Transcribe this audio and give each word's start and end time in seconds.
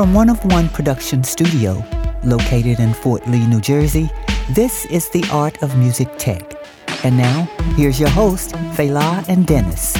From 0.00 0.14
One 0.14 0.30
of 0.30 0.42
One 0.46 0.70
Production 0.70 1.22
Studio, 1.22 1.84
located 2.24 2.80
in 2.80 2.94
Fort 2.94 3.28
Lee, 3.28 3.46
New 3.46 3.60
Jersey, 3.60 4.08
this 4.52 4.86
is 4.86 5.10
the 5.10 5.22
Art 5.30 5.62
of 5.62 5.76
Music 5.76 6.08
Tech. 6.16 6.54
And 7.04 7.18
now, 7.18 7.42
here's 7.76 8.00
your 8.00 8.08
host, 8.08 8.52
Fela 8.72 9.22
and 9.28 9.46
Dennis. 9.46 9.94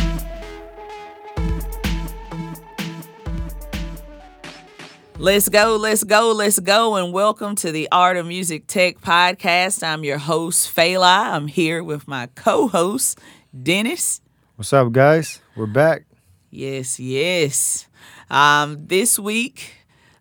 Let's 5.19 5.51
go, 5.51 5.77
let's 5.77 6.03
go, 6.03 6.33
let's 6.33 6.59
go, 6.61 6.95
and 6.95 7.13
welcome 7.13 7.55
to 7.57 7.71
the 7.71 7.87
Art 7.93 8.17
of 8.17 8.25
Music 8.25 8.67
Tech 8.67 9.03
podcast. 9.03 9.87
I'm 9.87 10.03
your 10.03 10.17
host, 10.17 10.75
Fela. 10.75 11.35
I'm 11.35 11.47
here 11.47 11.85
with 11.85 12.09
my 12.09 12.29
co 12.35 12.69
host, 12.69 13.21
Dennis. 13.63 14.23
What's 14.57 14.73
up, 14.73 14.93
guys? 14.93 15.43
We're 15.55 15.67
back. 15.67 16.05
Yes, 16.51 16.99
yes. 16.99 17.87
Um, 18.31 18.87
this 18.87 19.19
week, 19.19 19.80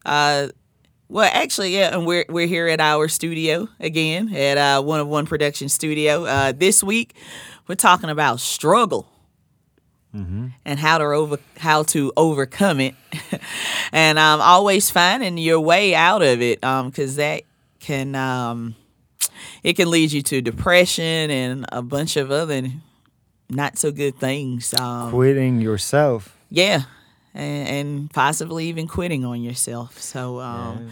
uh, 0.10 0.48
well, 1.08 1.30
actually, 1.34 1.76
yeah, 1.76 1.96
and 1.96 2.06
we're 2.06 2.26
we're 2.30 2.48
here 2.48 2.68
at 2.68 2.80
our 2.80 3.08
studio 3.08 3.68
again 3.80 4.34
at 4.34 4.58
uh, 4.58 4.82
One 4.82 5.00
of 5.00 5.08
One 5.08 5.26
Production 5.26 5.70
Studio. 5.70 6.26
Uh, 6.26 6.52
this 6.52 6.84
week, 6.84 7.16
we're 7.68 7.76
talking 7.76 8.10
about 8.10 8.40
struggle 8.40 9.08
and 10.12 10.80
how 10.80 10.98
to 10.98 11.04
over 11.06 11.38
how 11.58 11.84
to 11.84 12.12
overcome 12.18 12.80
it, 12.80 12.96
and 13.92 14.18
um, 14.20 14.42
always 14.42 14.90
finding 14.90 15.38
your 15.38 15.60
way 15.60 15.94
out 15.94 16.22
of 16.22 16.42
it, 16.42 16.62
because 16.62 17.16
that 17.18 17.44
can 17.80 18.16
um, 18.16 18.76
it 19.64 19.74
can 19.74 19.90
lead 19.90 20.12
you 20.12 20.22
to 20.24 20.42
depression 20.42 21.30
and 21.32 21.66
a 21.72 21.82
bunch 21.82 22.18
of 22.18 22.32
other 22.32 22.68
not 23.50 23.78
so 23.78 23.92
good 23.92 24.18
things. 24.20 24.74
Um, 24.74 25.12
Quitting 25.12 25.62
yourself. 25.62 26.36
yeah, 26.50 26.84
and, 27.40 27.68
and 27.68 28.12
possibly 28.12 28.66
even 28.66 28.88
quitting 28.88 29.26
on 29.26 29.42
yourself. 29.42 30.00
So, 30.00 30.40
um, 30.40 30.92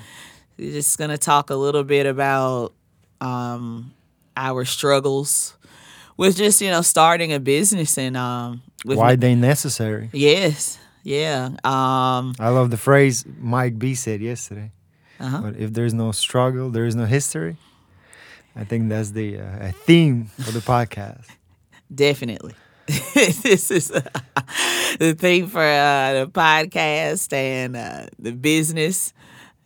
we're 0.57 0.71
just 0.71 0.97
gonna 0.97 1.17
talk 1.17 1.49
a 1.49 1.55
little 1.55 1.83
bit 1.83 2.05
about 2.05 2.73
um, 3.21 3.93
our 4.35 4.65
struggles 4.65 5.55
with 6.15 6.37
just 6.37 6.61
you 6.61 6.69
know 6.69 6.81
starting 6.81 7.33
a 7.33 7.39
business 7.39 7.97
and 7.97 8.17
um, 8.17 8.61
with 8.85 8.97
Why 8.97 9.15
they 9.15 9.35
necessary? 9.35 10.09
yes, 10.13 10.79
yeah, 11.03 11.51
um, 11.63 12.33
I 12.39 12.49
love 12.49 12.71
the 12.71 12.77
phrase 12.77 13.25
Mike 13.39 13.77
B 13.77 13.93
said 13.95 14.21
yesterday. 14.21 14.71
Uh-huh. 15.19 15.41
But 15.41 15.57
if 15.57 15.73
there's 15.73 15.93
no 15.93 16.11
struggle, 16.11 16.69
there 16.69 16.85
is 16.85 16.95
no 16.95 17.05
history. 17.05 17.57
I 18.55 18.63
think 18.63 18.89
that's 18.89 19.11
the 19.11 19.39
uh, 19.39 19.67
a 19.67 19.71
theme 19.71 20.29
of 20.39 20.53
the 20.53 20.59
podcast. 20.59 21.25
definitely. 21.93 22.53
this 23.13 23.69
is 23.71 23.91
the 24.99 25.13
thing 25.13 25.47
for 25.47 25.61
uh, 25.61 26.13
the 26.25 26.29
podcast 26.31 27.31
and 27.33 27.75
uh, 27.75 28.07
the 28.19 28.31
business 28.31 29.13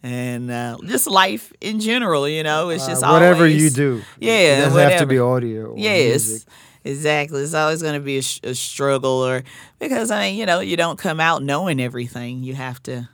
and 0.03 0.49
uh, 0.49 0.77
just 0.85 1.07
life 1.07 1.53
in 1.61 1.79
general. 1.79 2.27
You 2.27 2.43
know, 2.43 2.69
it's 2.69 2.87
just 2.87 3.03
Uh, 3.03 3.09
whatever 3.11 3.43
always- 3.43 3.61
you 3.63 3.69
do. 3.69 4.01
Yeah, 4.19 4.33
it 4.33 4.61
doesn't 4.65 4.89
have 4.89 4.99
to 4.99 5.05
be 5.05 5.19
audio. 5.19 5.71
Or 5.71 5.77
Yes, 5.77 6.27
music. 6.27 6.47
exactly. 6.83 7.41
It's 7.41 7.53
always 7.53 7.81
going 7.81 7.93
to 7.95 7.99
be 7.99 8.17
a, 8.17 8.21
sh- 8.21 8.39
a 8.43 8.55
struggle, 8.55 9.11
or 9.25 9.43
because 9.79 10.11
I 10.11 10.29
mean, 10.29 10.37
you 10.39 10.45
know, 10.45 10.59
you 10.59 10.77
don't 10.77 10.97
come 10.97 11.19
out 11.19 11.43
knowing 11.43 11.79
everything. 11.79 12.43
You 12.43 12.55
have 12.55 12.81
to 12.83 13.07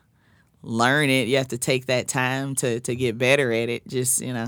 learn 0.63 1.09
it. 1.09 1.27
You 1.27 1.37
have 1.37 1.49
to 1.49 1.57
take 1.57 1.85
that 1.87 2.07
time 2.07 2.55
to 2.55 2.79
to 2.81 2.95
get 2.95 3.17
better 3.17 3.51
at 3.51 3.69
it. 3.69 3.87
Just 3.87 4.21
you 4.21 4.33
know, 4.33 4.47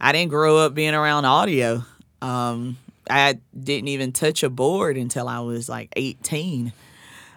I 0.00 0.12
didn't 0.12 0.30
grow 0.30 0.58
up 0.58 0.74
being 0.74 0.94
around 0.94 1.24
audio. 1.26 1.84
Um, 2.20 2.76
I 3.10 3.38
didn't 3.58 3.88
even 3.88 4.12
touch 4.12 4.42
a 4.42 4.50
board 4.50 4.96
until 4.96 5.28
I 5.28 5.40
was 5.40 5.68
like 5.68 5.92
eighteen. 5.96 6.72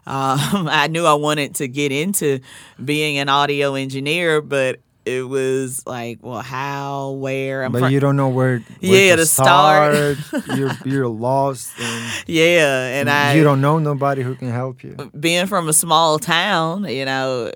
Um, 0.07 0.67
I 0.69 0.88
knew 0.88 1.05
I 1.05 1.13
wanted 1.16 1.55
to 1.55 1.67
get 1.67 1.91
into 1.91 2.39
being 2.83 3.17
an 3.17 3.27
audio 3.30 3.73
engineer, 3.75 4.41
but 4.41 4.79
it 5.06 5.28
was 5.28 5.85
like, 5.85 6.17
well, 6.22 6.41
how, 6.41 7.12
where? 7.12 7.63
I'm 7.63 7.72
But 7.72 7.79
fr- 7.84 7.88
you 7.90 8.00
don't 8.00 8.16
know 8.16 8.29
where, 8.29 8.59
where 8.81 9.07
Yeah, 9.07 9.16
to 9.16 9.22
to 9.22 9.25
start. 9.25 10.17
you're 10.56 10.72
you're 10.84 11.07
lost 11.07 11.79
and 11.79 12.23
yeah, 12.28 13.00
and 13.00 13.09
I 13.09 13.35
you 13.35 13.44
don't 13.44 13.61
know 13.61 13.78
nobody 13.79 14.23
who 14.23 14.35
can 14.35 14.50
help 14.51 14.84
you. 14.84 14.95
being 15.19 15.45
from 15.47 15.67
a 15.69 15.73
small 15.73 16.17
town, 16.19 16.85
you 16.85 17.06
know, 17.06 17.51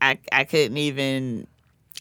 I 0.00 0.18
I 0.32 0.44
couldn't 0.44 0.76
even 0.78 1.46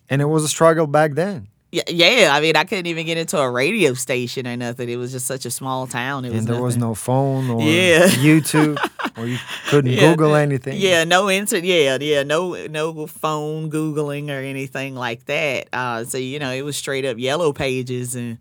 And 0.10 0.22
it 0.22 0.26
was 0.26 0.44
a 0.44 0.50
struggle 0.50 0.88
back 0.88 1.14
then. 1.16 1.48
Yeah, 1.88 2.10
yeah, 2.20 2.30
I 2.34 2.42
mean 2.42 2.56
I 2.56 2.64
couldn't 2.64 2.88
even 2.88 3.06
get 3.06 3.18
into 3.18 3.38
a 3.38 3.50
radio 3.50 3.94
station 3.94 4.48
or 4.48 4.58
nothing. 4.58 4.90
It 4.90 4.96
was 4.98 5.12
just 5.12 5.26
such 5.28 5.46
a 5.46 5.52
small 5.52 5.88
town. 5.88 6.26
It 6.26 6.32
was 6.32 6.40
and 6.40 6.48
there 6.48 6.62
was 6.62 6.78
no 6.78 6.94
phone 6.96 7.50
or 7.50 7.62
Yeah. 7.62 8.08
YouTube 8.08 8.78
or 9.18 9.28
you 9.28 9.38
couldn't 9.70 9.92
Yeah, 9.94 10.12
Google 10.12 10.36
anything. 10.36 10.78
Yeah, 10.80 11.04
no 11.04 11.30
internet. 11.30 11.64
Yeah, 11.64 11.98
yeah, 12.00 12.24
no 12.24 12.54
no 12.68 13.08
phone 13.08 13.70
googling 13.72 14.30
or 14.30 14.40
anything 14.42 14.96
like 14.96 15.26
that. 15.26 15.68
Uh, 15.74 16.04
so 16.06 16.18
you 16.18 16.40
know, 16.40 16.52
it 16.52 16.64
was 16.64 16.76
straight 16.78 17.06
up 17.06 17.18
yellow 17.18 17.54
pages 17.54 18.16
and 18.16 18.38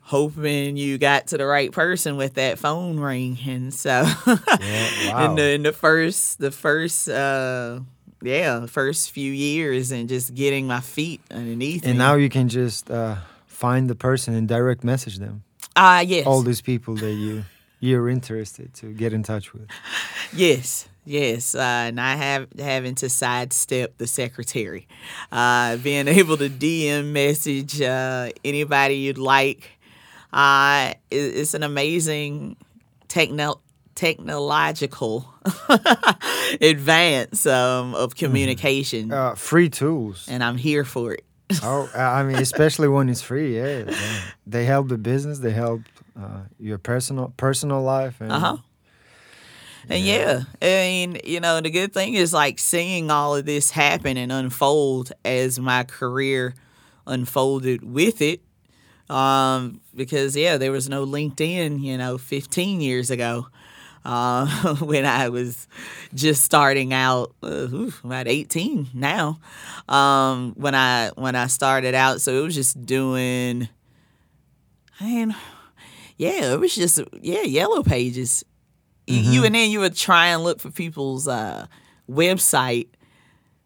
hoping 0.00 0.76
you 0.76 0.98
got 0.98 1.28
to 1.28 1.38
the 1.38 1.46
right 1.46 1.72
person 1.72 2.16
with 2.16 2.34
that 2.34 2.58
phone 2.58 3.00
ring. 3.00 3.38
And 3.46 3.72
so, 3.72 4.04
Yeah, 4.60 5.12
wow. 5.12 5.24
in 5.30 5.34
the 5.36 5.50
in 5.52 5.62
the 5.62 5.72
first 5.72 6.38
the 6.38 6.50
first 6.50 7.08
uh 7.08 7.80
yeah 8.24 8.66
first 8.66 9.10
few 9.12 9.30
years 9.32 9.92
and 9.92 10.08
just 10.08 10.34
getting 10.34 10.66
my 10.66 10.80
feet 10.80 11.20
underneath 11.30 11.84
And 11.84 11.92
me. 11.94 11.98
now 11.98 12.14
you 12.16 12.28
can 12.28 12.48
just 12.48 12.90
uh, 12.90 13.16
find 13.46 13.88
the 13.88 13.94
person 13.94 14.34
and 14.34 14.48
direct 14.48 14.82
message 14.84 15.18
them. 15.18 15.42
ah 15.76 16.00
yes 16.00 16.26
All 16.26 16.42
these 16.42 16.62
people 16.62 16.94
that 16.96 17.12
you 17.14 17.44
you're 17.80 18.08
interested 18.08 18.72
to 18.80 18.86
get 18.92 19.12
in 19.12 19.22
touch 19.22 19.52
with. 19.52 19.68
yes 20.32 20.88
yes 21.04 21.54
uh, 21.54 21.88
and 21.88 22.00
I 22.00 22.14
have 22.16 22.48
having 22.58 22.94
to 22.96 23.08
sidestep 23.10 23.98
the 23.98 24.06
secretary 24.06 24.86
uh 25.30 25.76
being 25.76 26.08
able 26.20 26.36
to 26.38 26.48
DM 26.48 27.12
message 27.12 27.80
uh 27.82 28.30
anybody 28.44 28.96
you'd 29.04 29.18
like 29.18 29.70
uh 30.32 30.94
it- 31.10 31.34
it's 31.40 31.52
an 31.54 31.62
amazing 31.62 32.56
techno 33.08 33.60
technological 33.94 35.26
advance 36.60 37.46
um, 37.46 37.94
of 37.94 38.14
communication 38.16 39.12
Uh, 39.12 39.34
free 39.34 39.68
tools. 39.68 40.26
and 40.28 40.42
I'm 40.42 40.56
here 40.56 40.84
for 40.84 41.12
it. 41.14 41.24
oh, 41.62 41.90
I 41.94 42.22
mean, 42.22 42.36
especially 42.36 42.88
when 42.88 43.08
it's 43.08 43.20
free. 43.22 43.56
Yeah, 43.56 43.84
yeah. 43.88 44.20
they 44.46 44.64
help 44.64 44.88
the 44.88 44.96
business. 44.98 45.40
They 45.40 45.52
help 45.52 45.82
uh, 46.18 46.42
your 46.58 46.78
personal 46.78 47.32
personal 47.36 47.82
life. 47.82 48.20
And 48.20 48.32
Uh 48.32 48.38
huh. 48.38 48.56
And 49.90 50.02
yeah. 50.02 50.44
I 50.62 50.66
mean, 50.66 51.20
you 51.24 51.40
know, 51.40 51.60
the 51.60 51.68
good 51.70 51.92
thing 51.92 52.14
is 52.14 52.32
like 52.32 52.58
seeing 52.58 53.10
all 53.10 53.36
of 53.36 53.44
this 53.44 53.70
happen 53.70 54.16
and 54.16 54.32
unfold 54.32 55.12
as 55.24 55.60
my 55.60 55.84
career 55.84 56.54
unfolded 57.06 57.82
with 57.82 58.22
it. 58.22 58.40
Um, 59.10 59.82
because 59.94 60.34
yeah, 60.34 60.56
there 60.56 60.72
was 60.72 60.88
no 60.88 61.04
LinkedIn, 61.04 61.82
you 61.82 61.98
know, 61.98 62.16
15 62.16 62.80
years 62.80 63.10
ago. 63.10 63.48
Uh, 64.04 64.74
when 64.80 65.06
I 65.06 65.30
was 65.30 65.66
just 66.14 66.42
starting 66.44 66.92
out, 66.92 67.34
uh, 67.42 67.68
about 68.04 68.28
18 68.28 68.88
now. 68.92 69.38
Um, 69.88 70.52
when 70.56 70.74
I 70.74 71.10
when 71.16 71.34
I 71.34 71.46
started 71.46 71.94
out, 71.94 72.20
so 72.20 72.34
it 72.38 72.42
was 72.42 72.54
just 72.54 72.84
doing, 72.84 73.68
man, 75.00 75.34
yeah, 76.18 76.52
it 76.52 76.60
was 76.60 76.74
just 76.74 77.00
yeah, 77.22 77.42
yellow 77.42 77.82
pages. 77.82 78.44
Y- 79.08 79.14
You 79.16 79.44
and 79.44 79.54
then 79.54 79.70
you 79.70 79.80
would 79.80 79.96
try 79.96 80.28
and 80.28 80.42
look 80.44 80.60
for 80.60 80.70
people's 80.70 81.26
uh, 81.28 81.66
website, 82.10 82.88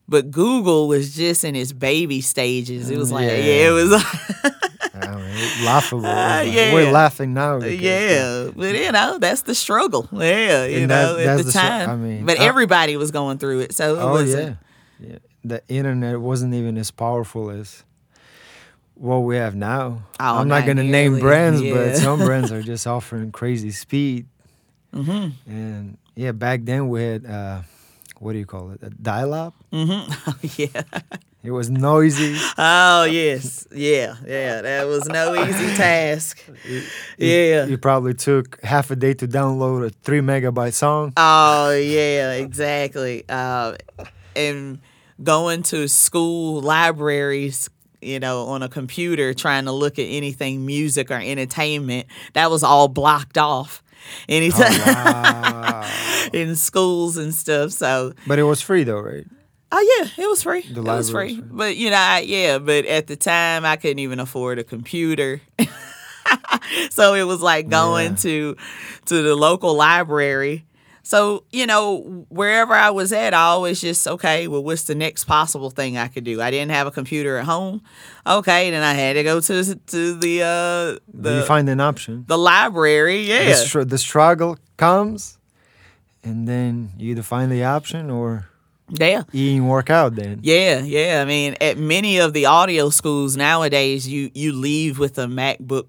but 0.09 0.31
Google 0.31 0.88
was 0.88 1.15
just 1.15 1.44
in 1.44 1.54
its 1.56 1.72
baby 1.72 2.21
stages. 2.21 2.91
It 2.91 2.98
was 2.98 3.10
like 3.12 3.27
yeah, 3.28 3.37
Yeah. 3.37 3.69
it 3.69 3.71
was. 3.71 4.04
I 5.15 5.17
mean, 5.17 5.65
laughable. 5.65 6.03
Like, 6.03 6.53
yeah. 6.53 6.73
We're 6.75 6.91
laughing 6.93 7.35
now. 7.35 7.59
because, 7.61 7.81
yeah, 7.81 8.51
but 8.55 8.75
you 8.75 8.93
know 8.93 9.19
that's 9.19 9.43
the 9.43 9.55
struggle. 9.55 10.09
Yeah, 10.13 10.65
you 10.66 10.78
And 10.81 10.89
know 10.89 11.16
that- 11.16 11.27
at 11.27 11.37
the 11.39 11.43
the 11.45 11.51
str- 11.51 11.59
time. 11.60 11.91
I 11.91 11.97
mean, 11.97 12.27
but 12.27 12.39
I- 12.41 12.45
everybody 12.45 12.97
was 12.97 13.10
going 13.10 13.39
through 13.39 13.60
it, 13.60 13.75
so 13.75 13.95
it 13.97 13.99
Oh 14.01 14.19
yeah, 14.19 14.55
yeah. 15.01 15.19
The 15.45 15.63
internet 15.69 16.21
wasn't 16.21 16.55
even 16.55 16.77
as 16.78 16.91
powerful 16.91 17.51
as 17.51 17.84
what 18.95 19.19
we 19.21 19.37
have 19.37 19.55
now. 19.55 20.03
Oh, 20.21 20.39
I'm 20.39 20.49
not 20.49 20.60
not 20.60 20.66
gonna 20.66 20.83
name 20.84 21.19
brands, 21.21 21.63
yeah. 21.63 21.75
but 21.75 21.97
some 21.97 22.19
brands 22.27 22.51
are 22.53 22.63
just 22.63 22.87
offering 22.87 23.31
crazy 23.33 23.71
speed. 23.71 24.27
Mm-hmm. 24.95 25.51
And 25.51 25.99
yeah, 26.16 26.33
back 26.33 26.61
then 26.65 26.89
we 26.89 27.03
had 27.04 27.25
uh, 27.27 27.63
what 28.19 28.33
do 28.33 28.39
you 28.39 28.47
call 28.47 28.71
it? 28.72 28.83
A 28.83 28.91
dial-up. 28.91 29.54
Mm-hmm. 29.72 30.47
yeah. 30.63 30.83
It 31.45 31.53
was 31.53 31.71
noisy. 31.71 32.37
Oh 32.59 33.05
yes, 33.05 33.67
yeah, 33.73 34.17
yeah. 34.27 34.61
That 34.61 34.87
was 34.89 35.07
no 35.09 35.35
easy 35.47 35.75
task. 35.77 36.43
Yeah. 37.17 37.65
You 37.67 37.79
probably 37.79 38.15
took 38.15 38.63
half 38.65 38.91
a 38.91 38.97
day 38.97 39.15
to 39.15 39.29
download 39.29 39.87
a 39.87 39.91
three 39.91 40.21
megabyte 40.21 40.73
song. 40.75 41.13
Oh 41.17 41.71
yeah, 41.71 42.33
exactly. 42.33 43.25
Uh, 43.29 43.77
and 44.35 44.81
going 45.23 45.63
to 45.65 45.89
school 45.89 46.61
libraries, 46.61 47.71
you 48.03 48.19
know, 48.19 48.47
on 48.49 48.63
a 48.65 48.69
computer 48.69 49.33
trying 49.33 49.65
to 49.67 49.73
look 49.73 49.99
at 50.01 50.07
anything 50.07 50.67
music 50.67 51.11
or 51.11 51.15
entertainment, 51.21 52.09
that 52.35 52.51
was 52.51 52.63
all 52.65 52.89
blocked 52.89 53.39
off. 53.39 53.83
Anytime 54.29 54.73
Oh, 54.73 54.85
wow. 54.87 55.91
in 56.33 56.57
schools 56.57 57.17
and 57.17 57.33
stuff. 57.35 57.71
So 57.73 58.13
but 58.27 58.39
it 58.41 58.45
was 58.45 58.61
free 58.61 58.83
though, 58.85 59.01
right? 59.01 59.27
Oh 59.70 59.98
yeah, 60.00 60.24
it 60.24 60.26
was 60.28 60.42
free. 60.42 60.62
The 60.62 60.80
it 60.80 60.84
was 60.84 61.12
library 61.12 61.34
free. 61.34 61.41
was 61.41 61.48
free. 61.48 61.56
But 61.56 61.76
you 61.76 61.91
know, 61.91 61.97
I, 61.97 62.20
yeah, 62.20 62.59
but 62.59 62.86
at 62.86 63.06
the 63.06 63.16
time 63.16 63.65
I 63.65 63.76
couldn't 63.76 63.98
even 63.98 64.18
afford 64.20 64.59
a 64.59 64.65
computer. 64.65 65.41
so 66.91 67.15
it 67.15 67.24
was 67.24 67.41
like 67.42 67.68
going 67.68 68.10
Yeah. 68.12 68.16
to 68.16 68.56
to 69.06 69.22
the 69.22 69.34
local 69.34 69.74
library. 69.74 70.65
So, 71.03 71.44
you 71.53 71.66
know, 71.66 72.26
wherever 72.28 72.74
I 72.74 72.91
was 72.91 73.15
at, 73.15 73.32
I 73.32 73.44
always 73.44 73.80
just, 73.80 74.06
okay, 74.06 74.47
well, 74.47 74.62
what's 74.62 74.82
the 74.84 74.94
next 74.94 75.24
possible 75.24 75.70
thing 75.70 75.97
I 75.97 76.06
could 76.09 76.24
do? 76.24 76.42
I 76.42 76.50
didn't 76.50 76.70
have 76.72 76.86
a 76.86 76.91
computer 76.91 77.38
at 77.38 77.47
home. 77.47 77.80
Okay, 78.26 78.70
then 78.70 78.82
I 78.82 78.92
had 78.92 79.15
to 79.15 79.22
go 79.22 79.41
to 79.41 79.74
to 79.74 80.15
the 80.18 80.42
uh 80.42 80.98
Do 81.18 81.34
you 81.36 81.42
find 81.44 81.66
an 81.70 81.80
option? 81.80 82.24
the 82.26 82.36
library. 82.36 83.22
The, 83.26 83.28
Yeah. 83.44 83.54
str- 83.54 83.84
the 83.84 83.97
struggle 83.98 84.59
comes, 84.76 85.38
and 86.22 86.47
then 86.47 86.91
you 86.98 87.12
either 87.12 87.22
find 87.22 87.50
the 87.50 87.65
option 87.65 88.10
or 88.10 88.48
Yeah. 88.91 89.25
You 89.33 89.53
didn't 89.53 89.69
work 89.69 89.91
out. 89.91 90.15
Then 90.15 90.41
Yeah, 90.43 90.81
yeah. 90.81 91.21
I 91.23 91.25
mean, 91.25 91.57
at 91.61 91.79
many 91.79 92.19
of 92.19 92.33
the 92.33 92.47
audio 92.47 92.91
schools 92.91 93.37
nowadays, 93.37 94.09
you 94.09 94.31
you 94.35 94.53
leave 94.53 94.99
with 94.99 95.19
a 95.19 95.27
MacBook 95.27 95.87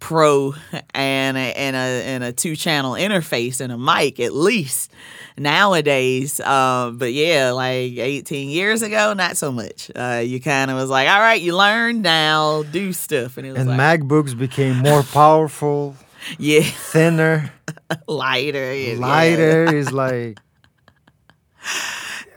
Pro 0.00 0.54
and 0.94 1.36
a, 1.36 1.40
and 1.40 1.76
a 1.76 1.78
and 1.78 2.24
a 2.24 2.32
two 2.32 2.56
channel 2.56 2.92
interface 2.92 3.60
and 3.60 3.70
a 3.70 3.78
mic 3.78 4.18
at 4.18 4.32
least 4.34 4.90
nowadays. 5.36 6.40
Uh, 6.40 6.90
but 6.94 7.12
yeah, 7.12 7.50
like 7.52 7.92
18 7.98 8.48
years 8.48 8.82
ago, 8.82 9.12
not 9.12 9.36
so 9.36 9.52
much. 9.52 9.90
Uh, 9.94 10.22
you 10.24 10.40
kind 10.40 10.70
of 10.70 10.76
was 10.76 10.88
like, 10.88 11.08
all 11.08 11.20
right, 11.20 11.40
you 11.40 11.56
learn 11.56 12.02
now, 12.02 12.62
do 12.62 12.92
stuff, 12.92 13.36
and 13.36 13.46
it 13.46 13.52
was 13.52 13.60
and 13.60 13.70
like, 13.70 14.00
MacBooks 14.00 14.36
became 14.36 14.76
more 14.76 15.02
powerful, 15.02 15.96
yeah, 16.38 16.62
thinner, 16.62 17.52
lighter, 18.08 18.74
yeah, 18.74 18.94
lighter. 18.98 19.74
Is 19.74 19.92
like 19.92 20.38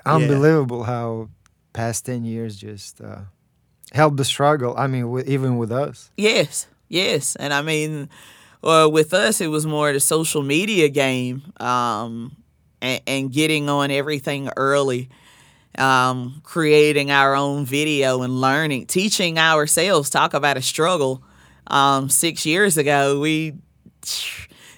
unbelievable 0.05 0.83
how 0.83 1.29
past 1.73 2.05
ten 2.05 2.23
years 2.23 2.55
just 2.55 3.01
uh, 3.01 3.21
helped 3.91 4.17
the 4.17 4.25
struggle. 4.25 4.75
I 4.77 4.87
mean, 4.87 5.09
with, 5.09 5.27
even 5.27 5.57
with 5.57 5.71
us. 5.71 6.11
Yes, 6.17 6.67
yes, 6.89 7.35
and 7.35 7.53
I 7.53 7.61
mean, 7.61 8.09
uh, 8.63 8.89
with 8.91 9.13
us, 9.13 9.41
it 9.41 9.47
was 9.47 9.65
more 9.65 9.91
the 9.91 9.99
social 9.99 10.41
media 10.41 10.89
game, 10.89 11.43
um, 11.59 12.35
and, 12.81 13.01
and 13.07 13.31
getting 13.31 13.69
on 13.69 13.91
everything 13.91 14.49
early, 14.55 15.09
um, 15.77 16.41
creating 16.43 17.11
our 17.11 17.35
own 17.35 17.65
video 17.65 18.21
and 18.21 18.39
learning, 18.39 18.85
teaching 18.87 19.37
ourselves. 19.37 20.09
Talk 20.09 20.33
about 20.33 20.57
a 20.57 20.61
struggle. 20.61 21.23
Um, 21.67 22.09
six 22.09 22.45
years 22.45 22.77
ago, 22.77 23.19
we 23.19 23.53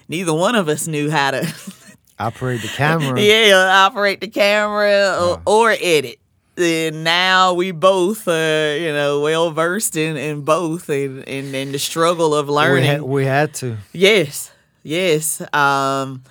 neither 0.08 0.32
one 0.32 0.54
of 0.54 0.68
us 0.68 0.86
knew 0.86 1.10
how 1.10 1.32
to. 1.32 1.54
Operate 2.18 2.62
the 2.62 2.68
camera. 2.76 3.20
yeah, 3.20 3.84
operate 3.86 4.20
the 4.20 4.28
camera 4.28 5.18
or, 5.20 5.42
or 5.46 5.70
edit. 5.80 6.18
And 6.58 7.04
now 7.04 7.52
we 7.52 7.70
both, 7.70 8.26
uh, 8.26 8.76
you 8.80 8.90
know, 8.92 9.20
well 9.20 9.50
versed 9.50 9.94
in, 9.96 10.16
in 10.16 10.40
both 10.40 10.88
and 10.88 11.22
in, 11.24 11.54
in 11.54 11.72
the 11.72 11.78
struggle 11.78 12.34
of 12.34 12.46
we, 12.48 12.54
learning. 12.54 12.84
had, 12.84 13.02
we 13.02 13.24
had 13.26 13.52
to. 13.54 13.76
yes, 13.92 14.50
yes. 14.82 15.42
Um, 15.54 16.22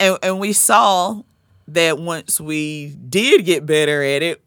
and, 0.00 0.16
and 0.22 0.38
we 0.40 0.54
saw 0.54 1.20
that 1.68 1.98
once 1.98 2.40
we 2.40 2.96
did 3.08 3.44
get 3.44 3.66
better 3.66 4.02
at 4.02 4.22
it, 4.22 4.42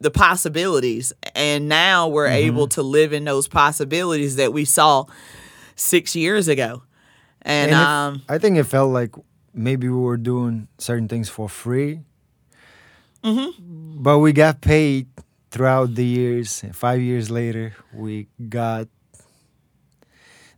the 0.00 0.10
possibilities. 0.12 1.12
And 1.34 1.68
now 1.68 2.06
we're 2.06 2.28
Mm-hmm. 2.28 2.46
able 2.46 2.68
to 2.68 2.82
live 2.82 3.12
in 3.12 3.24
those 3.24 3.48
possibilities 3.48 4.36
that 4.36 4.52
we 4.52 4.64
saw 4.64 5.06
six 5.74 6.14
years 6.14 6.46
ago. 6.46 6.84
And, 7.42 7.72
And 7.72 7.80
it- 7.80 7.86
um, 7.86 8.22
I 8.28 8.38
think 8.38 8.56
it 8.56 8.64
felt 8.64 8.92
like 8.92 9.10
maybe 9.54 9.88
we 9.88 9.98
were 9.98 10.16
doing 10.16 10.68
certain 10.78 11.08
things 11.08 11.28
for 11.28 11.48
free. 11.48 12.00
Mm-hmm. 13.22 14.02
But 14.02 14.18
we 14.18 14.32
got 14.32 14.60
paid 14.60 15.06
throughout 15.50 15.94
the 15.94 16.04
years. 16.04 16.62
Five 16.72 17.00
years 17.00 17.30
later, 17.30 17.74
we 17.92 18.28
got 18.48 18.88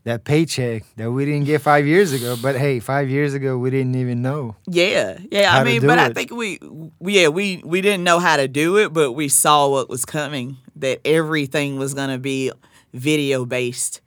that 0.05 0.25
paycheck 0.25 0.85
that 0.97 1.11
we 1.11 1.25
didn't 1.25 1.45
get 1.45 1.61
five 1.61 1.87
years 1.87 2.13
ago. 2.13 2.37
But 2.41 2.57
hey, 2.57 2.81
five 2.81 3.11
years 3.11 3.35
ago, 3.35 3.59
we 3.59 3.71
didn't 3.71 3.97
even 3.97 4.23
know. 4.23 4.57
Yeah, 4.67 5.19
yeah. 5.31 5.55
I 5.55 5.65
mean, 5.65 5.83
but 5.83 5.99
I 5.99 6.13
think 6.13 6.31
we, 6.31 6.59
we- 6.99 7.21
yeah, 7.21 7.29
we 7.29 7.61
we 7.65 7.81
didn't 7.81 8.05
know 8.05 8.19
how 8.19 8.37
to 8.37 8.49
do 8.49 8.79
it, 8.79 8.93
but 8.93 9.13
we 9.13 9.29
saw 9.29 9.69
what 9.69 9.89
was 9.89 10.05
coming. 10.05 10.57
That 10.77 11.01
everything 11.05 11.79
was 11.79 11.95
gonna 11.95 12.19
be 12.19 12.53
video 12.95 13.45
based. 13.45 14.01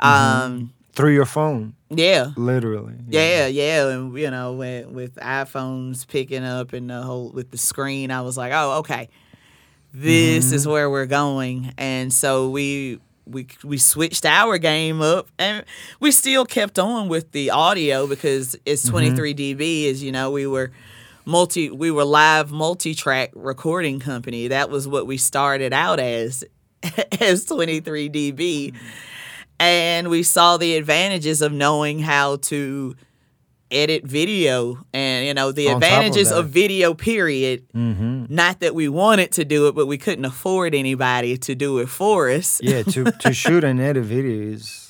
Mm-hmm. 0.00 0.42
Um, 0.42 0.72
Through 0.98 1.14
your 1.14 1.26
phone, 1.26 1.74
yeah, 1.90 2.32
literally. 2.34 2.94
yeah, 3.08 3.46
yeah, 3.46 3.86
and 3.90 4.18
you 4.18 4.32
know, 4.32 4.54
with, 4.54 4.86
with 4.88 5.14
iPhones 5.14 6.04
picking 6.04 6.42
up 6.42 6.72
and 6.72 6.90
the 6.90 7.02
whole 7.02 7.30
with 7.30 7.52
the 7.52 7.56
screen, 7.56 8.10
I 8.10 8.22
was 8.22 8.36
like, 8.36 8.50
oh, 8.52 8.78
okay, 8.78 9.08
this 9.94 10.50
is 10.50 10.62
mm-hmm. 10.62 10.72
where 10.72 10.90
we're 10.90 11.06
going, 11.06 11.72
and 11.78 12.12
so 12.12 12.50
we. 12.50 12.98
We, 13.30 13.46
we 13.62 13.76
switched 13.76 14.24
our 14.24 14.56
game 14.56 15.02
up 15.02 15.28
and 15.38 15.62
we 16.00 16.12
still 16.12 16.46
kept 16.46 16.78
on 16.78 17.10
with 17.10 17.32
the 17.32 17.50
audio 17.50 18.06
because 18.06 18.56
it's 18.64 18.84
mm-hmm. 18.84 19.16
23 19.16 19.34
dB 19.34 19.90
as 19.90 20.02
you 20.02 20.12
know 20.12 20.30
we 20.30 20.46
were 20.46 20.70
multi 21.26 21.68
we 21.68 21.90
were 21.90 22.06
live 22.06 22.50
multi-track 22.50 23.32
recording 23.34 24.00
company. 24.00 24.48
That 24.48 24.70
was 24.70 24.88
what 24.88 25.06
we 25.06 25.18
started 25.18 25.74
out 25.74 26.00
as 26.00 26.42
as 27.20 27.44
23 27.44 28.08
dB 28.08 28.32
mm-hmm. 28.32 28.76
And 29.60 30.08
we 30.08 30.22
saw 30.22 30.56
the 30.56 30.76
advantages 30.76 31.42
of 31.42 31.52
knowing 31.52 31.98
how 31.98 32.36
to 32.36 32.94
edit 33.70 34.04
video 34.04 34.78
and 34.94 35.26
you 35.26 35.34
know 35.34 35.52
the 35.52 35.68
On 35.68 35.72
top 35.72 35.76
of 35.76 35.82
advantages 35.82 36.32
of 36.32 36.48
video 36.48 36.94
period 36.94 37.64
hmm 37.72 38.24
not 38.30 38.60
that 38.60 38.74
we 38.74 38.88
wanted 38.88 39.32
to 39.32 39.44
do 39.44 39.68
it 39.68 39.74
but 39.74 39.86
we 39.86 39.98
couldn't 39.98 40.24
afford 40.24 40.74
anybody 40.74 41.36
to 41.36 41.54
do 41.54 41.78
it 41.78 41.88
for 41.88 42.30
us 42.30 42.60
Yeah, 42.62 42.82
to, 42.82 43.10
to 43.12 43.32
shoot 43.44 43.64
and 43.64 43.80
edit 43.80 44.04
video 44.04 44.52
is 44.54 44.88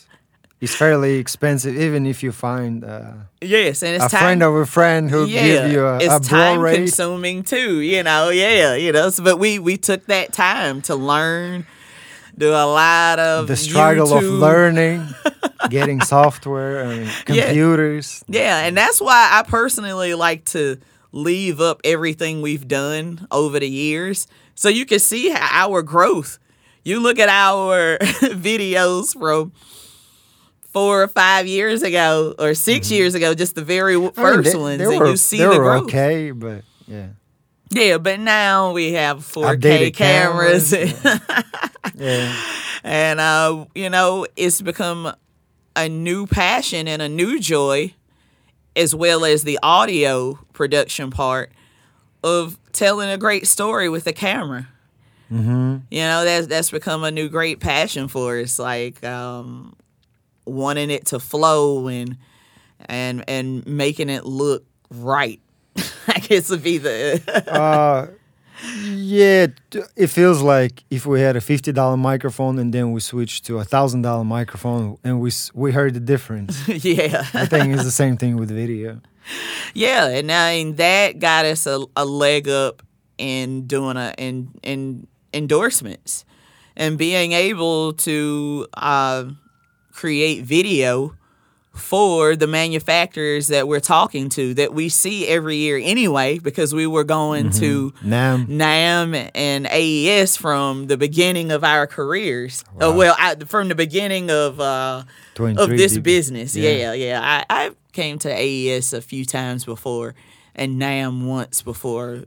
is 0.60 0.74
fairly 0.74 1.18
expensive, 1.18 1.76
even 1.76 2.04
if 2.04 2.22
you 2.22 2.32
find 2.32 2.84
uh, 2.84 3.12
yes 3.40 3.82
and 3.82 3.94
it's 3.94 4.06
a 4.06 4.08
time 4.08 4.20
friend 4.20 4.42
of 4.42 4.54
a 4.54 4.66
friend 4.66 5.10
who 5.10 5.26
give 5.26 5.70
you 5.70 5.86
a, 5.86 5.98
it's 5.98 6.26
a 6.26 6.28
time 6.28 6.56
Blu-ray. 6.56 6.76
consuming 6.78 7.42
too. 7.44 7.80
You 7.80 8.02
know, 8.02 8.30
yeah, 8.30 8.74
you 8.74 8.90
know. 8.92 9.10
So, 9.10 9.22
but 9.22 9.38
we 9.38 9.58
we 9.58 9.76
took 9.76 10.06
that 10.06 10.32
time 10.32 10.82
to 10.82 10.96
learn, 10.96 11.64
do 12.38 12.50
a 12.50 12.64
lot 12.66 13.18
of 13.18 13.46
the 13.48 13.56
struggle 13.56 14.12
of 14.16 14.24
learning, 14.24 15.06
getting 15.70 16.00
software 16.00 16.80
and 16.82 17.08
computers. 17.26 18.24
Yeah, 18.28 18.60
and 18.64 18.76
that's 18.76 19.00
why 19.00 19.28
I 19.32 19.42
personally 19.42 20.14
like 20.14 20.44
to 20.46 20.78
leave 21.12 21.60
up 21.60 21.80
everything 21.84 22.40
we've 22.42 22.68
done 22.68 23.26
over 23.30 23.58
the 23.58 23.68
years, 23.68 24.26
so 24.54 24.68
you 24.68 24.86
can 24.86 24.98
see 24.98 25.32
our 25.34 25.82
growth. 25.82 26.38
You 26.84 27.00
look 27.00 27.18
at 27.18 27.28
our 27.28 27.98
videos 27.98 29.18
from 29.18 29.52
four 30.72 31.02
or 31.02 31.08
five 31.08 31.46
years 31.46 31.82
ago 31.82 32.34
or 32.38 32.54
6 32.54 32.90
years 32.90 33.14
ago, 33.14 33.34
just 33.34 33.54
the 33.54 33.64
very 33.64 33.94
Mm-hmm. 33.96 34.20
I 34.20 34.22
mean, 34.24 34.34
first 34.42 34.52
they- 34.52 34.58
ones, 34.58 34.78
they 34.78 34.84
and 34.84 34.98
were- 35.00 35.10
you 35.10 35.16
see 35.16 35.38
they 35.38 35.44
the 35.44 35.50
were 35.50 35.56
growth. 35.64 35.82
okay, 35.84 36.30
but 36.30 36.62
yeah, 36.86 37.08
Yeah, 37.70 37.98
but 37.98 38.20
now 38.20 38.72
we 38.72 38.92
have 38.92 39.18
4K 39.18 39.92
cameras, 39.94 40.70
cameras, 40.70 41.20
yeah. 41.94 42.34
and 42.84 43.20
uh, 43.20 43.64
you 43.74 43.90
know 43.90 44.26
it's 44.36 44.60
become 44.60 45.12
a 45.76 45.88
new 45.88 46.26
passion 46.26 46.88
and 46.88 47.00
a 47.00 47.08
new 47.08 47.38
joy, 47.38 47.94
as 48.76 48.94
well 48.94 49.24
as 49.24 49.44
the 49.44 49.58
audio 49.62 50.38
production 50.52 51.10
part 51.10 51.52
of 52.22 52.58
telling 52.72 53.08
a 53.08 53.16
great 53.18 53.46
story 53.46 53.88
with 53.88 54.06
a 54.06 54.12
camera. 54.12 54.68
hmm 55.28 55.76
You 55.90 56.00
know 56.02 56.24
that's 56.24 56.46
that's 56.46 56.70
become 56.70 57.04
a 57.04 57.10
new 57.10 57.28
great 57.28 57.60
passion 57.60 58.08
for 58.08 58.38
us, 58.38 58.58
like 58.58 59.04
um, 59.04 59.74
wanting 60.46 60.90
it 60.90 61.06
to 61.06 61.18
flow 61.20 61.88
and 61.88 62.16
and 62.86 63.24
and 63.28 63.66
making 63.66 64.08
it 64.10 64.24
look 64.24 64.64
right. 64.90 65.40
I 66.08 66.18
guess 66.20 66.50
would 66.50 66.62
be 66.62 66.78
the 66.78 67.22
uh, 67.52 68.06
yeah, 68.82 69.46
it 69.96 70.06
feels 70.08 70.42
like 70.42 70.84
if 70.90 71.06
we 71.06 71.20
had 71.20 71.36
a 71.36 71.40
fifty 71.40 71.72
dollar 71.72 71.96
microphone 71.96 72.58
and 72.58 72.72
then 72.72 72.92
we 72.92 73.00
switched 73.00 73.46
to 73.46 73.58
a 73.58 73.64
thousand 73.64 74.02
dollar 74.02 74.24
microphone 74.24 74.98
and 75.04 75.20
we 75.20 75.30
we 75.54 75.72
heard 75.72 75.94
the 75.94 76.00
difference. 76.00 76.66
yeah. 76.84 77.24
I 77.34 77.46
think 77.46 77.72
it's 77.74 77.84
the 77.84 77.90
same 77.90 78.16
thing 78.16 78.36
with 78.36 78.50
video. 78.50 79.00
Yeah, 79.74 80.08
and 80.08 80.30
I 80.32 80.56
mean 80.56 80.76
that 80.76 81.18
got 81.18 81.44
us 81.44 81.66
a, 81.66 81.84
a 81.96 82.04
leg 82.04 82.48
up 82.48 82.82
in 83.18 83.66
doing 83.66 83.96
a 83.96 84.14
in 84.18 84.50
in 84.62 85.06
endorsements 85.32 86.24
and 86.76 86.96
being 86.96 87.32
able 87.32 87.92
to 87.92 88.66
uh, 88.74 89.24
create 89.92 90.44
video 90.44 91.14
for 91.78 92.36
the 92.36 92.46
manufacturers 92.46 93.46
that 93.48 93.68
we're 93.68 93.80
talking 93.80 94.28
to 94.30 94.52
that 94.54 94.74
we 94.74 94.88
see 94.88 95.26
every 95.26 95.56
year 95.56 95.78
anyway 95.82 96.38
because 96.38 96.74
we 96.74 96.86
were 96.86 97.04
going 97.04 97.50
to 97.50 97.92
NAMM, 98.04 98.46
NAMM 98.46 99.30
and 99.34 99.66
AES 99.66 100.36
from 100.36 100.88
the 100.88 100.96
beginning 100.96 101.50
of 101.50 101.64
our 101.64 101.86
careers. 101.86 102.64
Uh, 102.80 102.92
well, 102.94 103.14
I, 103.18 103.36
from 103.36 103.68
the 103.68 103.74
beginning 103.74 104.30
of 104.30 104.60
uh, 104.60 105.04
of 105.38 105.70
this 105.70 105.96
dB. 105.96 106.02
business. 106.02 106.56
Yeah. 106.56 106.70
Yeah, 106.70 106.92
yeah. 106.92 107.44
I, 107.48 107.66
I 107.66 107.70
came 107.92 108.18
to 108.20 108.28
AES 108.28 108.92
a 108.92 109.00
few 109.00 109.24
times 109.24 109.64
before, 109.64 110.14
and 110.54 110.80
NAMM 110.80 111.26
once 111.26 111.62
before 111.62 112.24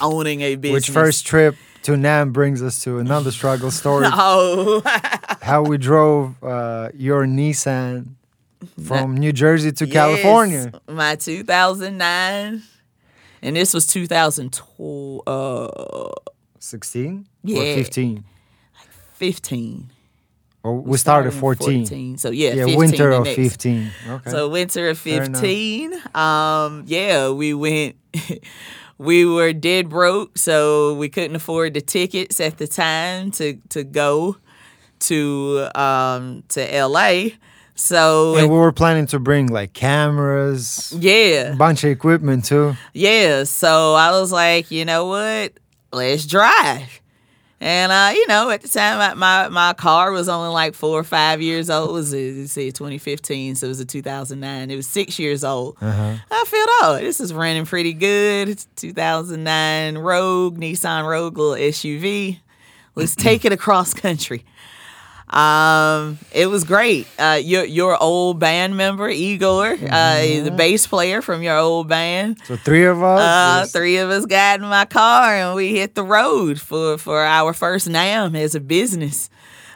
owning 0.00 0.40
a 0.42 0.56
business. 0.56 0.88
Which 0.88 0.90
first 0.90 1.26
trip 1.26 1.56
to 1.84 1.92
NAMM 1.92 2.32
brings 2.32 2.62
us 2.62 2.82
to 2.84 2.98
another 2.98 3.30
struggle 3.30 3.70
story. 3.70 4.06
Oh, 4.12 4.82
How 5.40 5.62
we 5.62 5.78
drove 5.78 6.42
uh, 6.42 6.90
your 6.94 7.24
Nissan 7.26 8.14
from 8.86 9.16
New 9.16 9.32
Jersey 9.32 9.72
to 9.72 9.86
yes, 9.86 9.92
California. 9.92 10.72
My 10.88 11.16
2009, 11.16 12.62
and 13.42 13.56
this 13.56 13.74
was 13.74 13.86
2012, 13.86 15.22
uh, 15.26 16.10
16 16.58 17.26
Yeah. 17.44 17.58
or 17.58 17.74
15? 17.76 18.24
15. 19.14 19.90
Or 20.64 20.76
we 20.80 20.96
started 20.96 21.32
in 21.32 21.40
14. 21.40 22.18
So 22.18 22.30
yeah, 22.30 22.50
Yeah, 22.54 22.64
15 22.64 22.78
winter 22.78 23.10
of 23.10 23.24
next. 23.24 23.36
15. 23.36 23.90
Okay. 24.08 24.30
So 24.30 24.48
winter 24.48 24.88
of 24.90 24.98
15. 24.98 25.92
Um, 26.14 26.84
yeah, 26.86 27.30
we 27.30 27.52
went 27.52 27.96
we 28.98 29.26
were 29.26 29.52
dead 29.52 29.88
broke, 29.88 30.38
so 30.38 30.94
we 30.94 31.08
couldn't 31.08 31.34
afford 31.34 31.74
the 31.74 31.80
tickets 31.80 32.38
at 32.38 32.58
the 32.58 32.68
time 32.68 33.32
to 33.32 33.58
to 33.70 33.82
go 33.82 34.36
to 35.00 35.68
um 35.74 36.44
to 36.50 36.60
LA. 36.86 37.30
So 37.74 38.36
and 38.36 38.50
we 38.50 38.56
were 38.56 38.72
planning 38.72 39.06
to 39.08 39.18
bring 39.18 39.48
like 39.48 39.72
cameras, 39.72 40.92
yeah. 40.96 41.52
a 41.52 41.56
bunch 41.56 41.84
of 41.84 41.90
equipment 41.90 42.44
too. 42.44 42.76
Yeah, 42.92 43.44
so 43.44 43.94
I 43.94 44.10
was 44.10 44.30
like, 44.30 44.70
you 44.70 44.84
know 44.84 45.06
what? 45.06 45.54
Let's 45.92 46.26
drive. 46.26 47.00
And 47.62 47.92
uh, 47.92 48.10
you 48.12 48.26
know, 48.26 48.50
at 48.50 48.60
the 48.60 48.68
time, 48.68 48.98
my, 48.98 49.14
my 49.14 49.48
my 49.48 49.72
car 49.72 50.10
was 50.10 50.28
only 50.28 50.48
like 50.48 50.74
four 50.74 50.98
or 50.98 51.04
five 51.04 51.40
years 51.40 51.70
old. 51.70 51.90
It 51.90 51.92
was 51.92 52.12
let's 52.12 52.52
see, 52.52 52.72
2015, 52.72 53.54
so 53.54 53.66
it 53.66 53.68
was 53.68 53.78
a 53.78 53.84
2009. 53.84 54.70
It 54.70 54.74
was 54.74 54.88
six 54.88 55.16
years 55.18 55.44
old. 55.44 55.76
Uh-huh. 55.80 56.16
I 56.28 56.44
felt, 56.44 56.68
oh, 56.82 56.98
this 57.00 57.20
is 57.20 57.32
running 57.32 57.64
pretty 57.64 57.92
good. 57.92 58.48
It's 58.48 58.66
2009 58.76 59.96
Rogue, 59.98 60.58
Nissan 60.58 61.08
Rogue, 61.08 61.38
little 61.38 61.54
SUV. 61.54 62.40
Let's 62.96 63.14
take 63.14 63.44
it 63.44 63.52
across 63.52 63.94
country. 63.94 64.44
Um, 65.32 66.18
it 66.30 66.46
was 66.46 66.64
great. 66.64 67.06
Uh, 67.18 67.40
your 67.42 67.64
your 67.64 68.00
old 68.00 68.38
band 68.38 68.76
member 68.76 69.08
Igor, 69.08 69.72
uh, 69.72 70.20
the 70.44 70.52
bass 70.54 70.86
player 70.86 71.22
from 71.22 71.42
your 71.42 71.56
old 71.56 71.88
band. 71.88 72.38
So 72.44 72.56
three 72.56 72.84
of 72.84 73.02
us. 73.02 73.20
Uh, 73.20 73.66
three 73.78 73.96
of 73.96 74.10
us 74.10 74.26
got 74.26 74.60
in 74.60 74.66
my 74.66 74.84
car 74.84 75.34
and 75.34 75.56
we 75.56 75.74
hit 75.74 75.94
the 75.94 76.04
road 76.04 76.60
for 76.60 76.98
for 76.98 77.22
our 77.22 77.54
first 77.54 77.88
NAMM 77.88 78.36
as 78.36 78.54
a 78.54 78.60
business. 78.60 79.30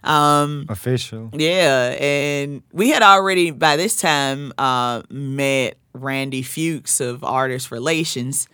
Um, 0.05 0.67
official. 0.69 1.31
yeah, 1.33 1.97
and 1.99 2.63
we 2.71 2.91
had 2.91 3.03
already 3.03 3.51
by 3.51 3.77
this 3.77 3.97
time 3.97 4.53
uh, 4.57 5.03
met 5.11 5.79
Randy 5.95 6.43
Fuchs 6.43 7.01
of 7.01 7.25
Artist 7.25 7.73
Relations, 7.73 8.47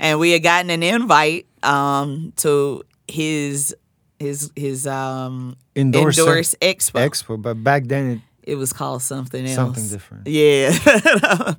and 0.00 0.18
we 0.18 0.32
had 0.32 0.42
gotten 0.42 0.70
an 0.70 0.82
invite 0.82 1.46
um, 1.62 2.32
to 2.36 2.82
his 3.06 3.76
his 4.18 4.50
his 4.56 4.86
um, 4.86 5.56
Endorse 5.76 6.18
endorse 6.18 6.54
expo. 6.60 7.06
Expo, 7.06 7.40
but 7.40 7.62
back 7.62 7.84
then 7.86 8.10
it 8.10 8.20
it 8.52 8.54
was 8.56 8.72
called 8.72 9.02
something 9.02 9.44
else. 9.44 9.54
something 9.54 9.88
different. 9.88 10.26
Yeah, 10.26 10.70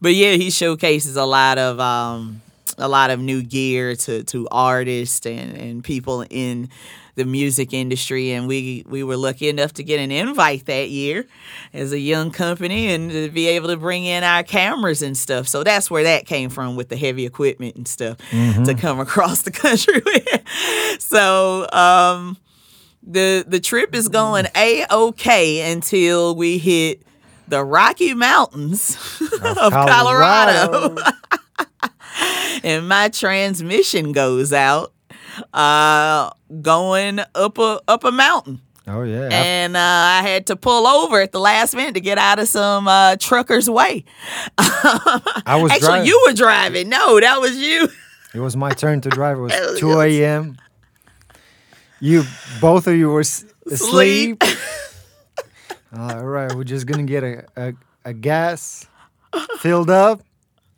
but 0.00 0.14
yeah, 0.14 0.32
he 0.32 0.50
showcases 0.50 1.16
a 1.16 1.24
lot 1.26 1.58
of 1.58 1.78
um, 1.78 2.40
a 2.78 2.88
lot 2.88 3.10
of 3.10 3.20
new 3.20 3.42
gear 3.42 3.94
to 3.96 4.24
to 4.24 4.48
artists 4.50 5.26
and 5.26 5.56
and 5.56 5.84
people 5.84 6.24
in 6.30 6.70
the 7.14 7.24
music 7.24 7.72
industry, 7.72 8.30
and 8.32 8.48
we 8.48 8.84
we 8.86 9.02
were 9.02 9.16
lucky 9.16 9.48
enough 9.48 9.72
to 9.74 9.82
get 9.82 10.00
an 10.00 10.10
invite 10.10 10.66
that 10.66 10.90
year 10.90 11.26
as 11.72 11.92
a 11.92 11.98
young 11.98 12.30
company 12.30 12.92
and 12.92 13.10
to 13.10 13.28
be 13.30 13.48
able 13.48 13.68
to 13.68 13.76
bring 13.76 14.04
in 14.04 14.24
our 14.24 14.42
cameras 14.42 15.02
and 15.02 15.16
stuff. 15.16 15.46
So 15.48 15.62
that's 15.62 15.90
where 15.90 16.04
that 16.04 16.26
came 16.26 16.50
from 16.50 16.76
with 16.76 16.88
the 16.88 16.96
heavy 16.96 17.26
equipment 17.26 17.76
and 17.76 17.86
stuff 17.86 18.18
to 18.30 18.74
come 18.78 19.00
across 19.06 19.42
the 19.42 19.50
country 19.50 20.00
with. 20.04 21.00
So. 21.00 21.68
um 21.72 22.36
the 23.04 23.44
the 23.46 23.58
trip 23.60 23.94
is 23.94 24.08
going 24.08 24.46
a 24.56 24.84
okay 24.90 25.72
until 25.72 26.36
we 26.36 26.58
hit 26.58 27.02
the 27.48 27.64
Rocky 27.64 28.14
Mountains 28.14 28.96
of 29.42 29.72
Colorado, 29.72 30.96
and 32.62 32.88
my 32.88 33.08
transmission 33.08 34.12
goes 34.12 34.52
out 34.52 34.92
uh 35.52 36.30
going 36.60 37.20
up 37.34 37.58
a 37.58 37.80
up 37.88 38.04
a 38.04 38.10
mountain 38.12 38.60
Oh 38.86 39.02
yeah. 39.04 39.28
and 39.30 39.76
uh, 39.76 39.80
I 39.80 40.22
had 40.22 40.46
to 40.48 40.56
pull 40.56 40.86
over 40.88 41.20
at 41.20 41.30
the 41.30 41.38
last 41.38 41.74
minute 41.74 41.94
to 41.94 42.00
get 42.00 42.18
out 42.18 42.40
of 42.40 42.48
some 42.48 42.88
uh, 42.88 43.14
trucker's 43.16 43.70
way. 43.70 44.04
I 44.58 45.58
was 45.62 45.70
Actually, 45.72 45.86
driving. 45.86 46.06
you 46.08 46.24
were 46.26 46.34
driving. 46.34 46.88
No, 46.88 47.20
that 47.20 47.40
was 47.40 47.56
you. 47.56 47.88
It 48.34 48.40
was 48.40 48.56
my 48.56 48.70
turn 48.72 49.00
to 49.02 49.08
drive. 49.08 49.38
It 49.38 49.40
was 49.42 49.52
2 49.80 50.00
a.m. 50.00 50.56
You, 52.00 52.24
both 52.60 52.88
of 52.88 52.96
you 52.96 53.08
were 53.10 53.20
s- 53.20 53.44
asleep. 53.70 54.42
All 55.96 56.24
right, 56.26 56.52
we're 56.54 56.64
just 56.64 56.86
gonna 56.86 57.04
get 57.04 57.22
a, 57.22 57.44
a, 57.56 57.72
a 58.06 58.12
gas 58.14 58.86
filled 59.58 59.90
up, 59.90 60.22